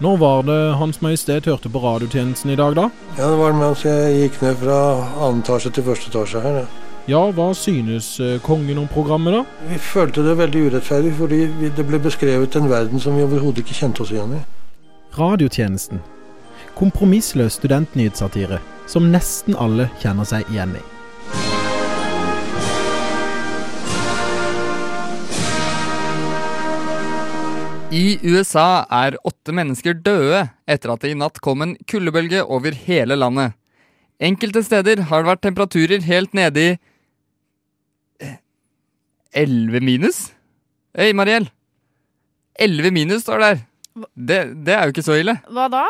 Når 0.00 0.16
var 0.16 0.46
det 0.48 0.60
Hans 0.80 1.02
Majestet 1.04 1.44
hørte 1.44 1.68
på 1.68 1.80
radiotjenesten 1.82 2.54
i 2.54 2.56
dag, 2.56 2.72
da? 2.78 2.86
Ja, 3.18 3.26
det 3.28 3.36
var 3.36 3.52
mens 3.52 3.82
jeg 3.84 4.14
gikk 4.16 4.38
ned 4.40 4.54
fra 4.62 4.78
annen 5.20 5.42
etasje 5.44 5.72
til 5.76 5.84
første 5.84 6.08
etasje 6.08 6.40
her. 6.40 6.62
Ja. 6.62 6.68
Ja, 7.10 7.20
hva 7.34 7.50
synes 7.56 8.06
eh, 8.20 8.38
kongen 8.44 8.78
om 8.78 8.88
programmet, 8.88 9.34
da? 9.34 9.66
Vi 9.68 9.76
følte 9.82 10.22
det 10.24 10.38
veldig 10.38 10.62
urettferdig, 10.70 11.12
fordi 11.18 11.40
det 11.76 11.84
ble 11.88 12.00
beskrevet 12.00 12.56
en 12.56 12.68
verden 12.70 13.02
som 13.02 13.16
vi 13.16 13.24
overhodet 13.26 13.64
ikke 13.64 13.76
kjente 13.76 14.04
oss 14.04 14.12
igjen 14.14 14.36
i. 14.36 14.40
Radiotjenesten. 15.18 16.00
Kompromissløs 16.78 17.58
studentnyhetssatire 17.58 18.60
som 18.88 19.10
nesten 19.12 19.58
alle 19.58 19.90
kjenner 20.00 20.28
seg 20.28 20.48
igjen 20.52 20.76
i. 20.78 20.84
I 27.90 28.20
USA 28.22 28.84
er 28.86 29.16
åtte 29.26 29.50
mennesker 29.50 29.96
døde 29.98 30.44
etter 30.70 30.92
at 30.92 31.02
det 31.02 31.10
i 31.10 31.16
natt 31.18 31.40
kom 31.42 31.64
en 31.64 31.72
kuldebølge 31.90 32.44
over 32.46 32.76
hele 32.86 33.16
landet. 33.18 33.56
Enkelte 34.22 34.60
steder 34.62 35.00
har 35.08 35.24
det 35.24 35.30
vært 35.32 35.40
temperaturer 35.42 36.04
helt 36.06 36.36
nede 36.36 36.62
i 36.62 36.68
eh, 38.22 38.36
11 39.42 39.82
minus? 39.82 40.20
Øy, 40.94 41.10
Mariell. 41.18 41.48
11 42.62 42.94
minus 42.94 43.24
står 43.24 43.42
der. 43.42 43.64
Det, 44.14 44.38
det 44.62 44.76
er 44.76 44.86
jo 44.86 44.94
ikke 44.94 45.04
så 45.08 45.16
ille. 45.18 45.34
Hva 45.50 45.64
da? 45.72 45.82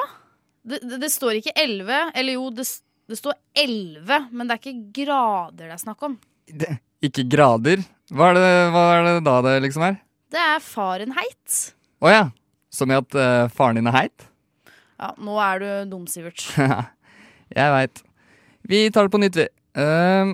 Det, 0.65 0.79
det, 0.81 1.01
det 1.03 1.11
står 1.13 1.43
ikke 1.43 1.53
11. 1.53 1.99
Eller 2.15 2.39
jo, 2.39 2.47
det, 2.55 2.65
det 3.13 3.19
står 3.21 3.37
11, 3.61 4.31
men 4.31 4.49
det 4.49 4.57
er 4.57 4.63
ikke 4.63 5.03
grader 5.03 5.67
det 5.67 5.77
er 5.77 5.83
snakk 5.83 6.09
om. 6.09 6.17
Det, 6.49 6.79
ikke 7.11 7.27
grader. 7.29 7.85
Hva 8.09 8.31
er, 8.33 8.41
det, 8.41 8.49
hva 8.73 8.87
er 8.95 9.05
det 9.11 9.15
da 9.29 9.37
det 9.51 9.55
liksom 9.67 9.85
er? 9.91 10.01
Det 10.33 10.41
er 10.47 10.65
Fahrenheit. 10.65 11.61
Å 12.01 12.13
ja. 12.13 12.21
Som 12.73 12.93
i 12.93 12.97
at 12.97 13.17
uh, 13.19 13.49
faren 13.53 13.77
din 13.81 13.89
er 13.91 13.97
heit? 13.97 14.29
Ja, 15.01 15.11
nå 15.21 15.37
er 15.43 15.61
du 15.61 15.69
dum, 15.91 16.07
Sivert. 16.09 16.41
Jeg 17.59 17.73
veit. 17.75 18.03
Vi 18.71 18.91
tar 18.95 19.03
det 19.07 19.15
på 19.15 19.21
nytt, 19.21 19.37
vi. 19.37 19.47
Uh, 19.77 20.27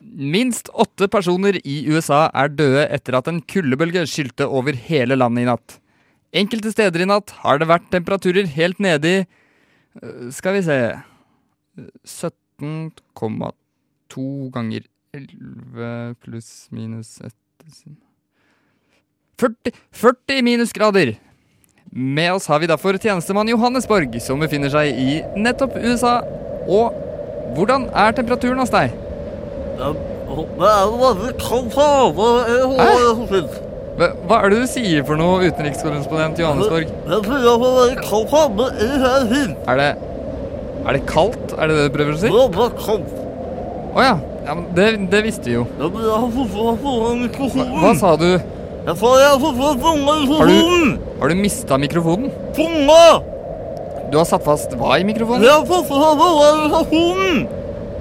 minst 0.00 0.68
åtte 0.78 1.08
personer 1.10 1.58
i 1.64 1.86
USA 1.90 2.30
er 2.36 2.48
døde 2.54 2.88
etter 2.94 3.14
at 3.18 3.28
en 3.30 3.40
kuldebølge 3.42 4.06
skylte 4.10 4.46
over 4.46 4.72
hele 4.88 5.16
landet 5.18 5.42
i 5.44 5.46
natt. 5.48 5.80
Enkelte 6.36 6.70
steder 6.74 7.00
i 7.02 7.06
natt 7.08 7.30
har 7.44 7.58
det 7.60 7.70
vært 7.70 7.92
temperaturer 7.94 8.46
helt 8.52 8.78
nede 8.84 9.06
i 9.08 9.22
uh, 9.22 9.26
Skal 10.34 10.52
vi 10.58 10.62
se 10.66 10.78
17,2 12.04 14.52
ganger 14.52 14.82
11 15.16 16.14
pluss 16.26 16.50
minus 16.74 17.10
1 17.24 17.32
40, 19.38 19.72
40 19.92 20.42
minusgrader! 20.42 21.14
Med 21.90 22.32
oss 22.34 22.46
har 22.50 22.58
vi 22.58 22.66
derfor 22.66 22.98
tjenestemann 22.98 23.48
Johannesborg, 23.48 24.16
som 24.20 24.40
befinner 24.42 24.72
seg 24.72 24.98
i 24.98 25.20
nettopp 25.38 25.76
USA. 25.78 26.18
Og 26.68 26.96
hvordan 27.56 27.86
er 27.94 28.16
temperaturen 28.18 28.58
hos 28.60 28.72
deg? 28.74 28.90
Hva, 33.98 34.10
hva 34.28 34.40
er 34.44 34.52
det 34.52 34.58
du 34.60 34.66
sier 34.70 35.06
for 35.06 35.18
noe, 35.18 35.48
utenrikskorrespondent 35.48 36.38
Johannesborg? 36.42 36.90
Er 39.70 39.80
det 39.80 39.88
Er 40.88 40.92
det 40.98 41.06
kaldt? 41.08 41.54
Er 41.58 41.70
det 41.70 41.78
det 41.78 41.88
du 41.88 41.96
prøver 41.96 42.14
å 42.14 42.20
si? 42.20 42.28
Å 43.94 44.04
ja. 44.04 44.14
ja 44.46 44.54
men 44.54 44.68
det, 44.76 44.90
det 45.14 45.24
visste 45.30 45.50
vi 45.50 45.56
jo. 45.56 45.64
Hva, 47.64 47.80
hva 47.86 47.96
sa 47.98 48.14
du? 48.20 48.30
Har 50.40 50.48
du, 50.48 50.54
har 51.20 51.28
du 51.28 51.34
mista 51.36 51.76
mikrofonen? 51.78 52.30
Du 54.08 54.16
har 54.16 54.24
satt 54.24 54.44
fast 54.46 54.72
hva 54.80 54.96
i 54.96 55.04
mikrofonen? 55.04 55.44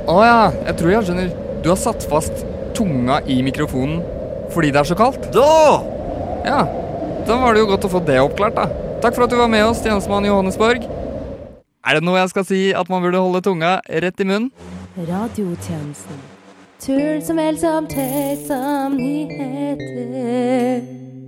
Å 0.08 0.16
ja, 0.24 0.38
jeg 0.70 0.78
tror 0.80 0.94
jeg 0.94 1.08
skjønner. 1.10 1.34
Du 1.66 1.68
har 1.74 1.80
satt 1.82 2.06
fast 2.08 2.46
tunga 2.78 3.20
i 3.28 3.42
mikrofonen 3.44 4.00
fordi 4.54 4.70
det 4.72 4.80
er 4.80 4.88
så 4.88 4.96
kaldt? 4.96 5.28
Ja. 6.48 6.62
Da 7.28 7.36
var 7.42 7.52
det 7.58 7.66
jo 7.66 7.68
godt 7.74 7.84
å 7.90 7.92
få 7.92 8.00
det 8.08 8.22
oppklart, 8.24 8.56
da. 8.56 8.70
Takk 9.04 9.18
for 9.18 9.26
at 9.28 9.34
du 9.34 9.36
var 9.42 9.52
med 9.52 9.66
oss, 9.68 9.84
tjenestemann 9.84 10.24
Johannesborg. 10.30 10.88
Er 11.84 12.00
det 12.00 12.06
noe 12.08 12.22
jeg 12.22 12.32
skal 12.32 12.48
si 12.48 12.62
at 12.76 12.88
man 12.92 13.04
burde 13.04 13.20
holde 13.20 13.44
tunga 13.44 13.76
rett 13.92 14.24
i 14.24 14.30
munnen? 14.30 14.48
Radiotjenesten. 14.96 16.37
Tull 16.78 17.22
som 17.26 17.40
vel 17.42 17.58
som 17.58 17.88
tøy 17.90 18.36
som 18.46 18.94
nyheter. 19.00 20.84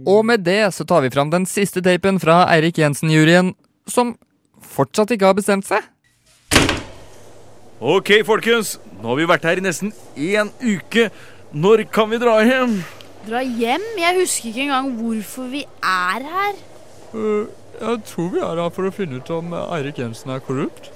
Og 0.10 0.22
med 0.26 0.44
det 0.46 0.74
så 0.76 0.86
tar 0.88 1.02
vi 1.02 1.10
fram 1.14 1.32
den 1.34 1.46
siste 1.50 1.82
tapen 1.86 2.20
fra 2.22 2.44
Eirik 2.54 2.78
Jensen-juryen, 2.80 3.56
som 3.90 4.14
fortsatt 4.62 5.12
ikke 5.16 5.26
har 5.26 5.38
bestemt 5.38 5.66
seg. 5.68 5.82
Ok, 7.82 8.12
folkens. 8.28 8.78
Nå 9.00 9.14
har 9.14 9.18
vi 9.18 9.28
vært 9.32 9.48
her 9.48 9.58
i 9.60 9.64
nesten 9.66 9.94
én 10.20 10.50
uke. 10.62 11.10
Når 11.56 11.86
kan 11.94 12.10
vi 12.12 12.20
dra 12.22 12.36
hjem? 12.46 12.84
Dra 13.26 13.42
hjem? 13.42 13.86
Jeg 13.98 14.18
husker 14.20 14.52
ikke 14.52 14.66
engang 14.68 14.92
hvorfor 15.00 15.50
vi 15.50 15.64
er 15.82 16.28
her. 16.30 16.54
jeg 17.80 17.98
tror 18.06 18.30
vi 18.36 18.40
er 18.44 18.62
her 18.62 18.70
for 18.76 18.86
å 18.86 18.94
finne 18.94 19.18
ut 19.18 19.30
om 19.34 19.54
Eirik 19.58 19.98
Jensen 19.98 20.30
er 20.36 20.44
korrupt. 20.46 20.92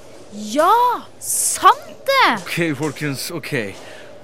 Ja! 0.54 0.70
Sant 1.20 2.06
det! 2.06 2.30
Ok, 2.44 2.78
folkens. 2.78 3.32
Ok. 3.32 3.74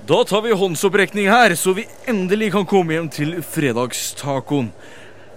Da 0.10 0.24
tar 0.26 0.42
vi 0.42 0.56
håndsopprekning 0.58 1.28
her, 1.30 1.54
så 1.56 1.76
vi 1.78 1.84
endelig 2.10 2.48
kan 2.56 2.64
komme 2.66 2.96
hjem 2.96 3.10
til 3.14 3.36
fredagstacoen. 3.46 4.72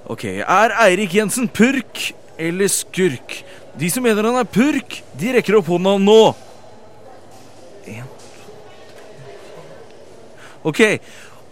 Ok, 0.08 0.24
Er 0.40 0.72
Eirik 0.86 1.12
Jensen 1.12 1.44
purk 1.44 2.14
eller 2.40 2.72
skurk? 2.72 3.42
De 3.76 3.90
som 3.92 4.00
mener 4.02 4.24
han 4.24 4.40
er 4.40 4.48
purk, 4.48 5.02
de 5.12 5.34
rekker 5.36 5.58
opp 5.58 5.68
hånda 5.74 5.92
nå. 6.00 6.16
En. 7.92 8.08
Ok, 10.64 10.80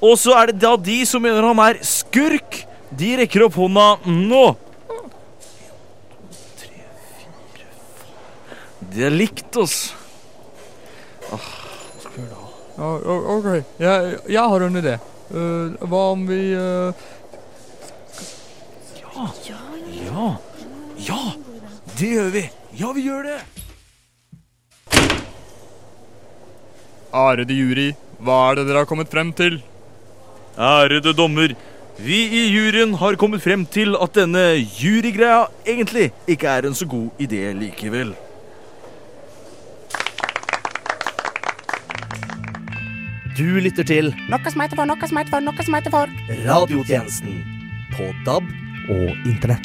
og 0.00 0.16
så 0.16 0.40
er 0.40 0.54
det 0.54 0.64
da 0.64 0.72
de 0.80 0.98
som 1.04 1.20
mener 1.20 1.44
han 1.44 1.60
er 1.68 1.84
skurk, 1.84 2.62
de 2.88 3.14
rekker 3.20 3.44
opp 3.50 3.60
hånda 3.60 3.88
nå. 4.08 4.44
Det 8.90 9.04
er 9.12 9.12
likt 9.12 9.60
altså. 9.60 9.92
Ah, 11.30 11.44
skal 11.44 11.58
vi 11.58 11.59
ok, 12.80 13.48
jeg, 13.78 14.18
jeg 14.28 14.52
har 14.52 14.66
en 14.66 14.80
idé. 14.80 14.98
Uh, 15.30 15.76
hva 15.86 16.04
om 16.10 16.22
vi 16.26 16.40
eh, 16.58 17.02
Ja. 19.04 19.26
Ja. 20.10 20.28
Ja, 21.00 21.20
det 21.98 22.08
gjør 22.08 22.30
vi. 22.34 22.42
Ja, 22.80 22.92
vi 22.96 23.04
gjør 23.04 23.28
det. 23.28 23.38
Ærede 27.10 27.56
jury, 27.56 27.88
hva 28.22 28.38
er 28.50 28.60
det 28.60 28.66
dere 28.68 28.82
har 28.82 28.88
kommet 28.88 29.10
frem 29.10 29.32
til? 29.36 29.58
Ærede 30.58 31.14
dommer, 31.16 31.54
vi 32.00 32.18
i 32.38 32.42
juryen 32.54 32.94
har 33.00 33.18
kommet 33.20 33.42
frem 33.44 33.64
til 33.66 33.96
at 33.98 34.14
denne 34.16 34.44
jurygreia 34.62 35.46
egentlig 35.66 36.10
ikke 36.30 36.48
er 36.48 36.68
en 36.68 36.76
så 36.78 36.86
god 36.88 37.22
idé 37.22 37.50
likevel. 37.56 38.14
Du 43.40 43.54
lytter 43.56 43.86
til 43.88 44.10
Noe 44.28 44.50
som 44.52 44.60
heter 44.60 44.76
for, 44.76 44.84
noe 44.84 45.08
som 45.08 45.16
heter 45.16 45.32
for, 45.32 45.40
noe 45.40 45.64
som 45.64 45.76
heter 45.78 45.92
for. 45.94 46.10
Radiotjenesten 46.44 47.38
på 47.94 48.08
DAB 48.26 48.50
og 48.92 49.30
Internett. 49.30 49.64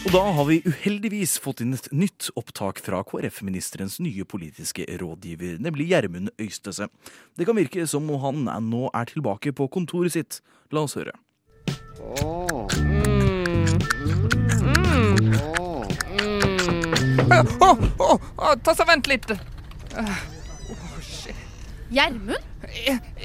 Og 0.00 0.14
da 0.14 0.22
har 0.38 0.48
vi 0.48 0.56
uheldigvis 0.64 1.36
fått 1.44 1.60
inn 1.60 1.76
et 1.76 1.90
nytt 1.92 2.30
opptak 2.40 2.80
fra 2.80 3.02
KrF-ministerens 3.04 3.98
nye 4.00 4.24
politiske 4.24 4.88
rådgiver, 4.88 5.60
nemlig 5.60 5.90
Gjermund 5.92 6.32
Øystese. 6.40 6.88
Det 7.36 7.44
kan 7.44 7.60
virke 7.60 7.84
som 7.84 8.08
om 8.08 8.24
han 8.24 8.70
nå 8.72 8.86
er 8.88 9.12
tilbake 9.12 9.52
på 9.52 9.68
kontoret 9.68 10.16
sitt. 10.16 10.40
La 10.72 10.88
oss 10.88 10.96
høre. 10.96 11.12
Å, 17.30 17.40
oh, 17.62 18.14
oh, 18.36 18.54
ta 18.64 18.74
så 18.74 18.84
vent 18.88 19.06
litt. 19.10 19.30
Gjermund? 21.90 22.46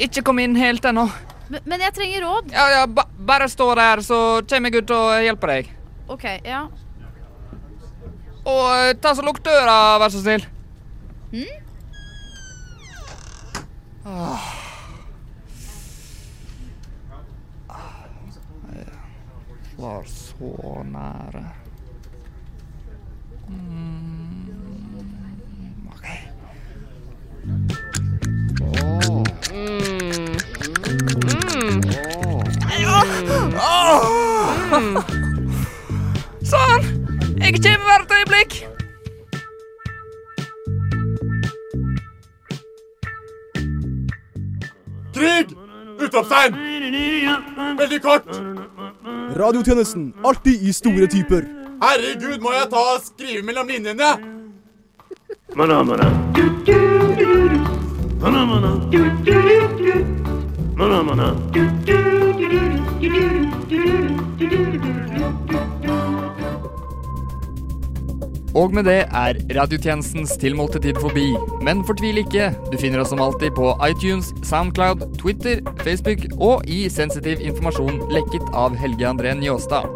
Ikke 0.02 0.24
kom 0.26 0.40
inn 0.42 0.56
helt 0.58 0.86
ennå. 0.86 1.08
Men, 1.50 1.62
men 1.70 1.84
jeg 1.86 1.94
trenger 1.94 2.26
råd. 2.26 2.54
Ja, 2.54 2.66
ja, 2.74 2.86
ba 2.90 3.06
bare 3.26 3.50
stå 3.50 3.68
der, 3.78 4.02
så 4.06 4.18
kommer 4.50 4.74
jeg 4.74 4.86
ut 4.86 4.94
og 4.94 5.10
hjelper 5.26 5.54
deg. 5.54 5.70
OK, 6.14 6.26
ja. 6.46 6.66
Og 8.46 8.66
eh, 8.78 8.94
ta 9.02 9.16
så 9.18 9.26
lukk 9.26 9.42
døra, 9.46 9.98
vær 10.02 10.14
så 10.14 10.22
snill. 10.22 10.46
Hm? 11.34 11.62
Åh. 14.06 14.48
Jeg 19.76 19.82
var 19.82 20.10
så 20.10 20.82
nære. 20.94 21.46
Sånn! 36.46 36.86
Jeg 37.42 37.60
kommer 37.60 37.86
hvert 37.90 38.14
øyeblikk. 38.16 38.56
Krig! 45.16 45.52
Utropstegn! 46.00 46.56
Veldig 47.80 48.02
kort. 48.04 48.32
Radiotjenesten, 49.36 50.14
alltid 50.24 50.64
i 50.64 50.72
store 50.74 51.08
typer. 51.12 51.44
Herregud, 51.84 52.40
må 52.44 52.56
jeg 52.56 52.70
ta 52.72 52.86
og 52.96 53.04
skrive 53.04 53.44
mellom 53.44 53.68
linjene? 53.68 54.16
Mana, 55.56 55.84
mana. 55.84 56.08
Du, 56.36 56.44
du, 56.68 56.80
du. 57.20 57.45
Og 68.56 68.72
med 68.74 68.86
det 68.88 69.02
er 69.12 69.40
radiotjenestens 69.58 70.38
tilmålte 70.40 70.80
tid 70.80 70.96
forbi. 71.04 71.26
Men 71.62 71.84
fortvil 71.88 72.22
ikke, 72.22 72.54
du 72.72 72.78
finner 72.80 73.02
oss 73.04 73.12
som 73.12 73.20
alltid 73.20 73.52
på 73.58 73.74
iTunes, 73.84 74.32
Soundcloud, 74.48 75.04
Twitter, 75.20 75.60
Facebook 75.84 76.24
og 76.40 76.64
i 76.72 76.86
sensitiv 76.90 77.44
informasjon 77.44 78.00
lekket 78.16 78.48
av 78.56 78.78
Helge 78.80 79.10
André 79.10 79.36
Njåstad. 79.36 79.92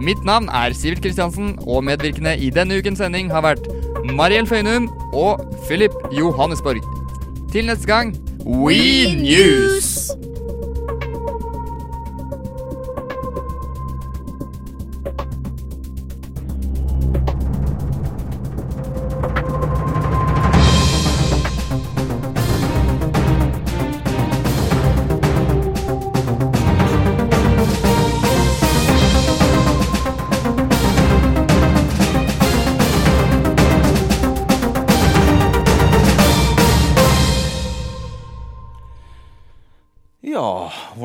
Mitt 0.00 0.20
navn 0.28 0.50
er 0.52 0.76
Sivert 0.76 1.00
Kristiansen, 1.02 1.54
og 1.64 1.86
medvirkende 1.88 2.36
i 2.36 2.52
denne 2.52 2.76
ukens 2.76 3.00
sending 3.00 3.32
har 3.32 3.46
vært 3.48 3.64
Mariell 4.12 4.46
Føynum 4.46 4.90
og 5.16 5.40
Philip 5.64 5.96
Johannesborg. 6.12 6.84
Til 7.56 7.66
neste 7.66 7.86
gang 7.86 8.16
We 8.46 8.76
News! 9.16 10.10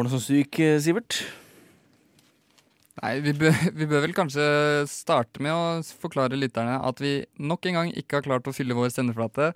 Var 0.02 0.08
noe 0.08 0.18
som 0.18 0.22
syk, 0.34 0.58
eh, 0.58 0.80
Sivert? 0.82 1.14
Nei, 3.04 3.20
vi 3.22 3.36
bør, 3.38 3.54
vi 3.78 3.86
bør 3.86 4.02
vel 4.02 4.16
kanskje 4.18 4.46
starte 4.90 5.44
med 5.46 5.54
å 5.54 6.00
forklare 6.02 6.40
lytterne 6.40 6.80
at 6.82 6.98
vi 7.04 7.20
nok 7.38 7.68
en 7.70 7.78
gang 7.78 7.92
ikke 7.94 8.18
har 8.18 8.26
klart 8.26 8.50
å 8.50 8.54
fylle 8.56 8.74
vår 8.74 8.90
sendeflate, 8.96 9.52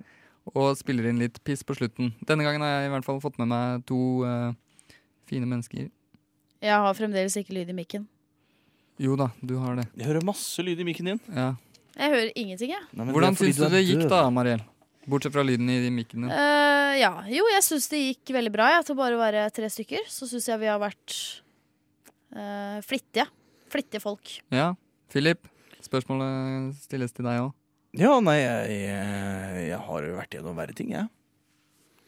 og 0.53 0.77
spiller 0.77 1.07
inn 1.09 1.17
litt 1.17 1.39
piss 1.41 1.65
på 1.65 1.73
slutten. 1.79 2.13
Denne 2.29 2.45
gangen 2.45 2.61
har 2.61 2.75
jeg 2.75 2.91
i 2.91 2.93
hvert 2.93 3.07
fall 3.07 3.17
fått 3.23 3.41
med 3.41 3.49
meg 3.55 3.87
to 3.89 3.97
uh, 4.21 4.53
fine 5.25 5.49
mennesker. 5.49 5.89
Jeg 6.61 6.85
har 6.85 6.93
fremdeles 6.93 7.39
ikke 7.41 7.57
lyd 7.57 7.73
i 7.73 7.77
mikken. 7.81 8.05
Jo 9.01 9.17
da, 9.17 9.31
du 9.41 9.57
har 9.63 9.81
det. 9.81 9.87
Jeg 9.97 10.11
hører 10.11 10.29
masse 10.29 10.61
lyd 10.61 10.77
i 10.77 10.85
mikken 10.85 11.09
din. 11.09 11.23
Ja. 11.33 11.55
Jeg 11.97 12.13
hører 12.19 12.29
ingenting, 12.37 12.77
jeg. 12.77 12.85
Nei, 12.93 13.09
Hvordan 13.17 13.41
syns 13.41 13.63
du 13.63 13.65
det 13.73 13.81
gikk 13.81 14.05
da, 14.13 14.27
Mariell? 14.29 14.61
Bortsett 15.05 15.33
fra 15.35 15.43
lyden 15.45 15.69
i 15.69 15.89
mikken 15.93 16.25
din. 16.25 16.31
Uh, 16.31 16.93
ja. 16.97 17.11
Jo, 17.29 17.45
jeg 17.53 17.63
syns 17.65 17.87
det 17.91 17.99
gikk 18.01 18.33
veldig 18.35 18.51
bra. 18.55 18.69
Ja. 18.75 18.83
Til 18.85 18.97
bare 18.97 19.17
å 19.17 19.21
være 19.21 19.43
tre 19.53 19.69
stykker, 19.69 20.07
så 20.09 20.27
syns 20.29 20.47
jeg 20.49 20.61
vi 20.63 20.69
har 20.71 20.79
vært 20.81 21.17
uh, 22.35 22.79
flittige. 22.85 23.27
Flittige 23.73 24.01
folk. 24.03 24.37
Ja. 24.53 24.71
Philip, 25.13 25.45
spørsmålet 25.85 26.73
stilles 26.85 27.13
til 27.15 27.27
deg 27.27 27.43
òg. 27.43 27.53
Ja, 27.95 28.17
nei, 28.19 28.39
jeg, 28.41 28.79
jeg 29.69 29.77
har 29.87 30.07
jo 30.09 30.15
vært 30.17 30.33
gjennom 30.35 30.57
verre 30.57 30.73
ting, 30.75 30.89
jeg. 30.97 31.07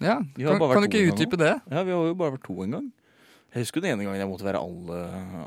Ja, 0.03 0.17
Vi 0.35 0.45
kan, 0.45 0.59
kan 0.59 0.83
du 0.83 0.89
ikke 0.91 1.05
utdype 1.13 1.39
det? 1.39 1.53
Ja, 1.71 1.81
vi 1.87 1.93
har 1.95 2.09
jo 2.11 2.17
bare 2.17 2.35
vært 2.35 2.43
to 2.45 2.57
en 2.65 2.75
gang. 2.75 2.89
Jeg 3.55 3.63
husker 3.63 3.81
den 3.81 3.93
ene 3.95 4.03
gangen 4.05 4.19
jeg 4.19 4.29
måtte 4.29 4.45
være 4.45 4.59
alle, 4.59 4.97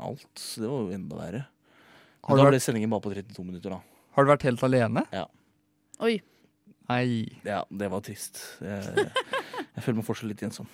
alt. 0.01 0.41
Det 0.57 0.65
var 0.65 0.87
jo 0.87 0.95
enda 0.95 1.19
verre. 1.19 1.43
Men 1.45 2.33
da 2.33 2.35
da 2.35 2.43
vært- 2.47 2.55
ble 2.55 2.63
sendingen 2.65 2.91
bare 2.91 3.03
på 3.05 3.13
32 3.13 3.45
minutter, 3.45 3.75
da. 3.77 3.79
Har 4.17 4.25
du 4.25 4.31
vært 4.33 4.43
helt 4.49 4.63
alene? 4.67 5.05
Ja. 5.13 5.27
Oi. 6.01 6.17
Nei. 6.91 7.25
Ja, 7.47 7.63
det 7.71 7.91
var 7.91 8.03
trist. 8.05 8.41
Jeg, 8.61 9.07
jeg 9.07 9.83
føler 9.85 10.01
meg 10.01 10.07
fortsatt 10.07 10.31
litt 10.31 10.43
ensom. 10.47 10.69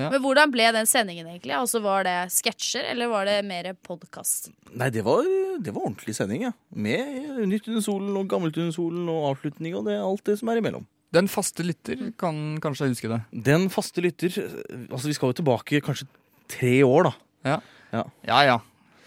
Men 0.00 0.22
hvordan 0.22 0.52
ble 0.52 0.68
den 0.72 0.88
sendingen 0.88 1.26
egentlig? 1.28 1.52
Altså 1.56 1.80
Var 1.84 2.06
det 2.06 2.14
sketsjer, 2.32 2.86
eller 2.92 3.10
var 3.10 3.26
det 3.28 3.40
mer 3.44 3.72
podkast? 3.84 4.48
Nei, 4.72 4.88
det 4.94 5.02
var, 5.04 5.26
det 5.60 5.74
var 5.74 5.88
ordentlig 5.88 6.14
sending, 6.16 6.46
ja. 6.48 6.52
Med 6.72 7.42
Nytt 7.50 7.68
under 7.68 7.84
solen 7.84 8.16
og 8.16 8.30
Gammelt 8.30 8.56
under 8.60 8.72
solen 8.74 9.10
og 9.12 9.32
avslutning 9.32 9.76
og 9.76 9.84
det, 9.90 9.98
alt 10.00 10.24
det 10.28 10.38
som 10.40 10.52
er 10.52 10.62
imellom. 10.62 10.86
Den 11.14 11.26
faste 11.30 11.66
lytter 11.66 12.10
kan 12.20 12.36
kanskje 12.62 12.92
huske 12.92 13.10
det. 13.10 13.20
Den 13.50 13.66
faste 13.72 14.02
lytter 14.04 14.30
Altså, 14.86 15.08
vi 15.10 15.16
skal 15.18 15.32
jo 15.32 15.40
tilbake 15.40 15.82
kanskje 15.84 16.06
tre 16.50 16.76
år, 16.86 17.10
da. 17.10 17.14
Ja. 17.50 17.58
Ja. 17.90 18.04
Ja 18.30 18.42
ja. 18.46 18.58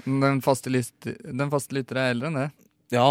Den 0.03 0.41
faste, 0.43 0.71
lytter, 0.73 1.15
den 1.23 1.51
faste 1.51 1.77
lytter 1.77 2.01
er 2.01 2.11
eldre 2.11 2.29
enn 2.29 2.41
det. 2.41 2.49
Ja, 2.93 3.07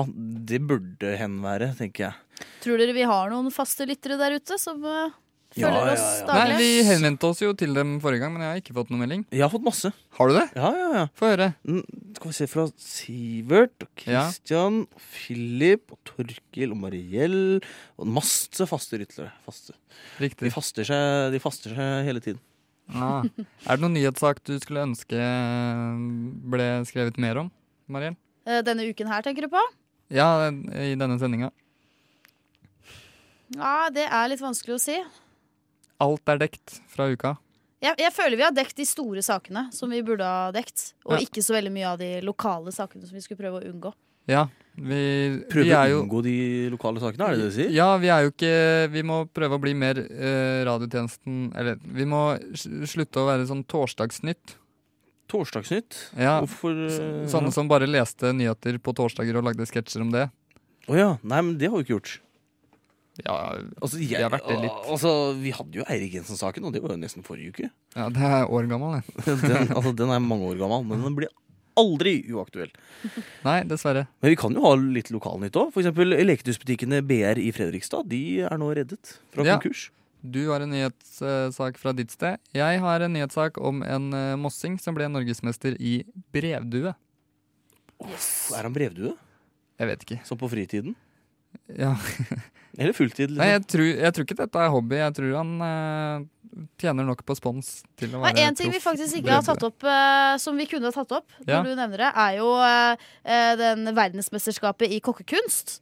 det 0.47 0.61
burde 0.69 1.15
hen 1.19 1.41
være, 1.43 1.73
tenker 1.79 2.11
jeg. 2.11 2.19
Tror 2.63 2.79
dere 2.79 2.95
vi 2.95 3.03
har 3.09 3.33
noen 3.33 3.51
faste 3.55 3.87
lyttere 3.89 4.17
der 4.21 4.37
ute 4.39 4.57
som 4.61 4.83
eh, 4.87 5.11
Ja, 5.59 5.67
følger 5.69 5.89
ja, 5.91 5.95
oss 5.97 6.05
daglig? 6.29 6.53
Nei. 6.55 6.59
Vi 6.63 6.85
henvendte 6.87 7.29
oss 7.29 7.41
jo 7.43 7.51
til 7.59 7.75
dem 7.77 7.97
forrige 8.01 8.23
gang, 8.23 8.33
men 8.37 8.45
jeg 8.45 8.53
har 8.55 8.61
ikke 8.63 8.77
fått 8.79 8.93
noen 8.93 9.03
melding. 9.03 9.25
Jeg 9.35 9.43
har 9.45 9.51
fått 9.53 9.67
masse. 9.67 9.91
Har 10.17 10.31
du 10.31 10.37
det? 10.39 10.45
Ja, 10.57 10.71
ja, 10.79 10.87
ja. 10.97 11.03
Få 11.19 11.29
høre. 11.33 11.49
N 11.69 11.83
Skal 12.17 12.31
vi 12.31 12.37
se 12.39 12.47
fra 12.53 12.65
Sivert 12.81 13.85
og 13.85 14.05
Ja. 14.07 14.23
Christian, 14.31 14.79
og 14.87 15.03
Philip 15.13 15.93
og 15.93 15.99
Torkil 16.09 16.73
og 16.73 16.79
Mariell 16.85 17.37
og 17.99 18.07
masse 18.21 18.69
faste 18.71 19.03
ryttere. 19.03 19.29
Faste. 19.45 19.75
Riktig. 20.23 20.47
De 20.47 20.55
faster 20.55 20.87
seg, 20.89 21.33
de 21.35 21.43
faster 21.43 21.75
seg 21.77 22.07
hele 22.09 22.23
tiden. 22.25 22.41
Ah. 22.93 23.23
Er 23.67 23.77
det 23.79 23.83
noen 23.85 23.95
nyhetssak 23.97 24.41
du 24.45 24.55
skulle 24.61 24.83
ønske 24.85 25.19
ble 26.53 26.67
skrevet 26.89 27.19
mer 27.23 27.39
om, 27.45 27.51
Mariell? 27.93 28.17
Eh, 28.47 28.61
Denne 28.67 28.87
uken 28.89 29.09
her, 29.11 29.23
tenker 29.25 29.47
du 29.47 29.53
på? 29.53 29.61
Ja, 30.13 30.49
i 30.51 30.95
denne 30.99 31.19
sendinga. 31.21 31.53
Ja, 33.57 33.89
det 33.93 34.07
er 34.09 34.29
litt 34.33 34.43
vanskelig 34.43 34.77
å 34.79 34.83
si. 34.83 34.99
Alt 36.03 36.29
er 36.33 36.41
dekt 36.43 36.79
fra 36.91 37.09
uka. 37.13 37.37
Jeg, 37.83 37.97
jeg 37.99 38.13
føler 38.15 38.39
vi 38.39 38.45
har 38.47 38.55
dekt 38.55 38.77
de 38.79 38.85
store 38.87 39.23
sakene 39.27 39.65
som 39.75 39.91
vi 39.91 39.99
burde 40.07 40.23
ha 40.27 40.51
dekt. 40.55 40.93
Og 41.05 41.17
Ja. 41.17 41.23
ikke 41.27 41.43
så 41.43 41.57
veldig 41.57 41.73
mye 41.75 41.89
av 41.91 41.99
de 41.99 42.21
lokale 42.23 42.71
sakene 42.75 43.07
som 43.09 43.17
vi 43.19 43.23
skulle 43.25 43.41
prøve 43.43 43.59
å 43.61 43.67
unngå. 43.73 43.93
Ja, 44.31 44.45
vi, 44.79 45.43
Prøve 45.51 45.65
vi 45.67 45.73
er 45.75 45.89
å 45.89 45.91
jo 45.91 46.03
unngå 46.05 46.21
de 46.23 46.35
lokale 46.71 47.01
sakene, 47.03 47.27
er 47.27 47.35
det 47.35 47.41
det 47.43 47.49
du 47.51 47.57
sier? 47.57 47.73
Ja, 47.75 47.89
vi 47.99 48.07
er 48.15 48.23
jo 48.23 48.31
ikke 48.31 48.53
Vi 48.95 49.03
må 49.03 49.17
prøve 49.35 49.59
å 49.59 49.61
bli 49.61 49.73
mer 49.75 49.99
eh, 49.99 50.63
radiotjenesten 50.65 51.51
Eller 51.59 51.81
vi 51.83 52.07
må 52.07 52.21
slutte 52.55 53.19
å 53.19 53.27
være 53.27 53.49
sånn 53.51 53.65
torsdagsnytt. 53.67 54.55
Torsdagsnytt? 55.33 55.99
Ja, 56.15 56.37
Hvorfor 56.45 56.71
eh, 56.87 57.27
Sånne 57.35 57.51
som 57.53 57.67
bare 57.71 57.89
leste 57.91 58.31
nyheter 58.37 58.79
på 58.79 58.95
torsdager 58.95 59.41
og 59.41 59.49
lagde 59.51 59.67
sketsjer 59.67 60.07
om 60.07 60.15
det. 60.15 60.29
Å 60.87 60.97
ja. 60.99 61.11
Nei, 61.27 61.41
men 61.43 61.59
det 61.59 61.69
har 61.73 61.79
vi 61.83 61.89
ikke 61.89 61.97
gjort. 61.99 62.15
Ja, 63.25 63.35
Altså, 63.81 63.99
vi 64.01 64.09
har 64.15 64.31
vært 64.33 64.49
det 64.51 64.57
litt. 64.65 64.81
Altså, 64.91 65.13
vi 65.39 65.53
hadde 65.55 65.79
jo 65.79 65.85
Eirik 65.89 66.17
Jensen-saken, 66.19 66.65
og 66.67 66.73
det 66.75 66.83
var 66.83 66.95
jo 66.97 67.01
nesten 67.03 67.23
forrige 67.27 67.53
uke. 67.55 67.69
Ja, 67.97 68.09
det 68.11 68.23
er 68.27 68.49
år 68.51 68.67
gammel, 68.71 68.99
det. 68.99 69.37
Den, 69.47 69.71
altså, 69.77 69.93
den 69.97 70.11
er 70.11 70.19
mange 70.25 70.49
år 70.51 70.59
gammel, 70.59 70.85
men 70.91 71.05
den 71.07 71.15
blir 71.21 71.31
Aldri 71.81 72.19
uaktuell. 72.29 72.69
Nei, 73.47 73.63
dessverre. 73.65 74.03
Men 74.21 74.35
vi 74.35 74.37
kan 74.37 74.53
jo 74.53 74.61
ha 74.67 74.75
litt 74.77 75.09
lokalnytt 75.15 75.55
òg. 75.57 75.71
Eksempel 75.81 76.13
leketøysbutikkene 76.29 76.99
BR 77.09 77.41
i 77.41 77.47
Fredrikstad. 77.57 78.05
De 78.11 78.19
er 78.45 78.59
nå 78.61 78.69
reddet 78.77 79.15
fra 79.33 79.47
Ja. 79.47 79.55
konkurs. 79.57 79.87
Du 80.23 80.43
har 80.51 80.61
en 80.63 80.71
nyhetssak 80.71 81.79
fra 81.81 81.95
ditt 81.97 82.13
sted. 82.13 82.37
Jeg 82.55 82.79
har 82.85 83.01
en 83.07 83.15
nyhetssak 83.17 83.57
om 83.59 83.81
en 83.83 84.13
eh, 84.15 84.35
mossing 84.39 84.77
som 84.79 84.95
ble 84.95 85.09
norgesmester 85.11 85.75
i 85.81 86.03
brevdue. 86.37 86.93
Er 88.05 88.63
han 88.69 88.77
brevdue? 88.77 89.17
Jeg 89.81 89.89
vet 89.95 90.05
ikke. 90.07 90.21
Som 90.29 90.39
på 90.39 90.51
fritiden? 90.53 90.93
Ja. 91.73 91.97
Eller 92.79 92.93
fulltid? 92.97 93.31
Liksom. 93.31 93.43
Nei, 93.43 93.51
jeg 93.53 93.67
tror, 93.69 93.89
jeg 93.91 94.15
tror 94.17 94.25
ikke 94.27 94.39
dette 94.39 94.61
er 94.65 94.71
hobby. 94.73 94.97
Jeg 94.97 95.15
tror 95.19 95.35
han 95.37 95.51
uh, 95.61 96.65
tjener 96.81 97.05
nok 97.09 97.23
på 97.29 97.37
spons 97.37 97.71
til 98.01 98.15
å 98.17 98.23
Nei, 98.25 98.33
En 98.47 98.57
ting 98.57 98.73
vi 98.73 98.81
faktisk 98.81 99.19
ikke 99.21 99.35
har 99.35 99.45
tatt 99.45 99.63
opp, 99.69 99.85
uh, 99.85 100.37
som 100.41 100.57
vi 100.57 100.67
kunne 100.71 100.89
ha 100.89 100.95
tatt 100.95 101.13
opp, 101.19 101.29
når 101.45 101.69
du 101.69 101.75
nevner 101.77 102.07
det, 102.07 102.11
er 102.25 102.39
jo 102.39 102.49
eh, 102.65 103.55
den 103.61 103.93
verdensmesterskapet 103.97 104.93
i 104.93 105.01
kokkekunst. 105.05 105.81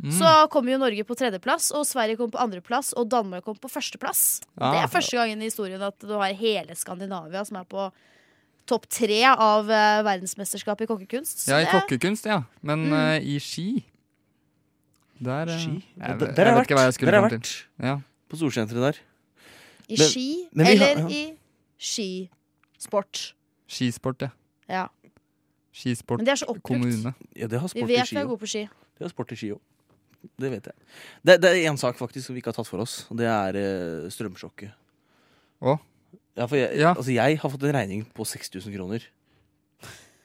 Mm. 0.00 0.14
Så 0.16 0.28
kommer 0.48 0.72
jo 0.72 0.78
Norge 0.80 1.04
på 1.04 1.16
tredjeplass, 1.18 1.68
og 1.76 1.84
Sverige 1.84 2.16
kom 2.16 2.30
på 2.32 2.40
andreplass, 2.40 2.94
og 2.96 3.10
Danmark 3.12 3.44
kom 3.44 3.58
på 3.60 3.68
førsteplass. 3.68 4.40
Ah. 4.56 4.72
Det 4.72 4.84
er 4.86 4.92
første 4.96 5.18
gangen 5.20 5.42
i 5.44 5.50
historien 5.50 5.82
at 5.84 6.00
du 6.00 6.14
har 6.16 6.32
hele 6.32 6.72
Skandinavia 6.72 7.44
som 7.44 7.60
er 7.60 7.68
på 7.68 7.90
topp 8.70 8.86
tre 8.88 9.20
av 9.28 9.68
verdensmesterskapet 10.06 10.86
i 10.86 10.88
kokkekunst. 10.88 11.44
Så 11.44 11.52
Ja, 11.52 11.60
i 11.60 11.64
det- 11.68 11.74
kokkekunst, 11.74 12.24
ja. 12.24 12.44
Men 12.62 12.88
Mm. 12.88 13.20
i 13.24 13.36
ski 13.40 13.84
Der, 15.24 15.42
eh, 15.48 15.58
Ski? 15.60 15.70
Jeg, 15.70 15.84
Ja, 15.98 16.12
vet- 16.12 16.20
der- 16.20 16.26
jeg 16.26 16.36
der 16.36 16.44
vet 16.44 16.54
jeg 16.54 16.60
ikke 16.64 16.74
hva 16.74 16.84
jeg 16.84 16.94
skulle 16.94 17.12
Der 17.12 17.28
fram 17.28 17.40
til. 17.40 17.64
Ja. 17.82 17.96
På 18.30 18.36
storsenteret 18.36 18.82
der. 18.94 18.98
I 19.88 19.96
Men- 19.98 20.08
ski 20.08 20.48
men 20.52 20.66
vi 20.66 20.72
eller 20.72 20.86
ja. 20.98 21.08
i 21.08 21.34
skisport. 21.78 23.34
Skisport, 23.68 24.22
ja. 24.22 24.28
Ja. 24.68 24.86
Skisport 25.72 26.18
Men 26.18 26.26
de 26.26 26.30
er 26.32 26.34
så 26.40 26.44
oppbrukt. 26.48 26.62
kommune. 26.66 27.14
Ja, 27.36 27.46
det 27.46 27.60
har 27.60 27.68
sport 27.68 27.86
vi 27.88 27.94
vet 27.96 28.10
vi 28.12 28.16
er 28.16 28.24
gode 28.26 28.38
på 28.38 28.46
ski. 28.46 28.62
Det 28.98 29.00
har 29.06 29.08
sport 29.08 29.32
i 29.32 29.36
ski 29.36 29.50
òg. 29.52 29.60
Det 30.38 30.50
vet 30.50 30.66
jeg. 30.66 30.74
Det, 31.24 31.40
det 31.42 31.50
er 31.50 31.70
én 31.72 31.76
sak 31.80 31.96
faktisk 31.96 32.26
som 32.26 32.34
vi 32.34 32.40
ikke 32.42 32.48
har 32.52 32.58
tatt 32.58 32.66
for 32.68 32.78
oss, 32.82 33.06
og 33.10 33.16
det 33.16 33.26
er 33.26 33.56
eh, 33.56 34.08
strømsjokket. 34.12 34.72
Å? 35.62 35.78
Ja, 36.36 36.46
for 36.46 36.56
jeg, 36.56 36.76
Ja. 36.78 36.94
altså 36.94 37.12
jeg 37.12 37.38
har 37.40 37.50
fått 37.50 37.62
en 37.62 37.74
regning 37.74 38.04
på 38.14 38.24
6000 38.26 38.72
kroner. 38.76 39.00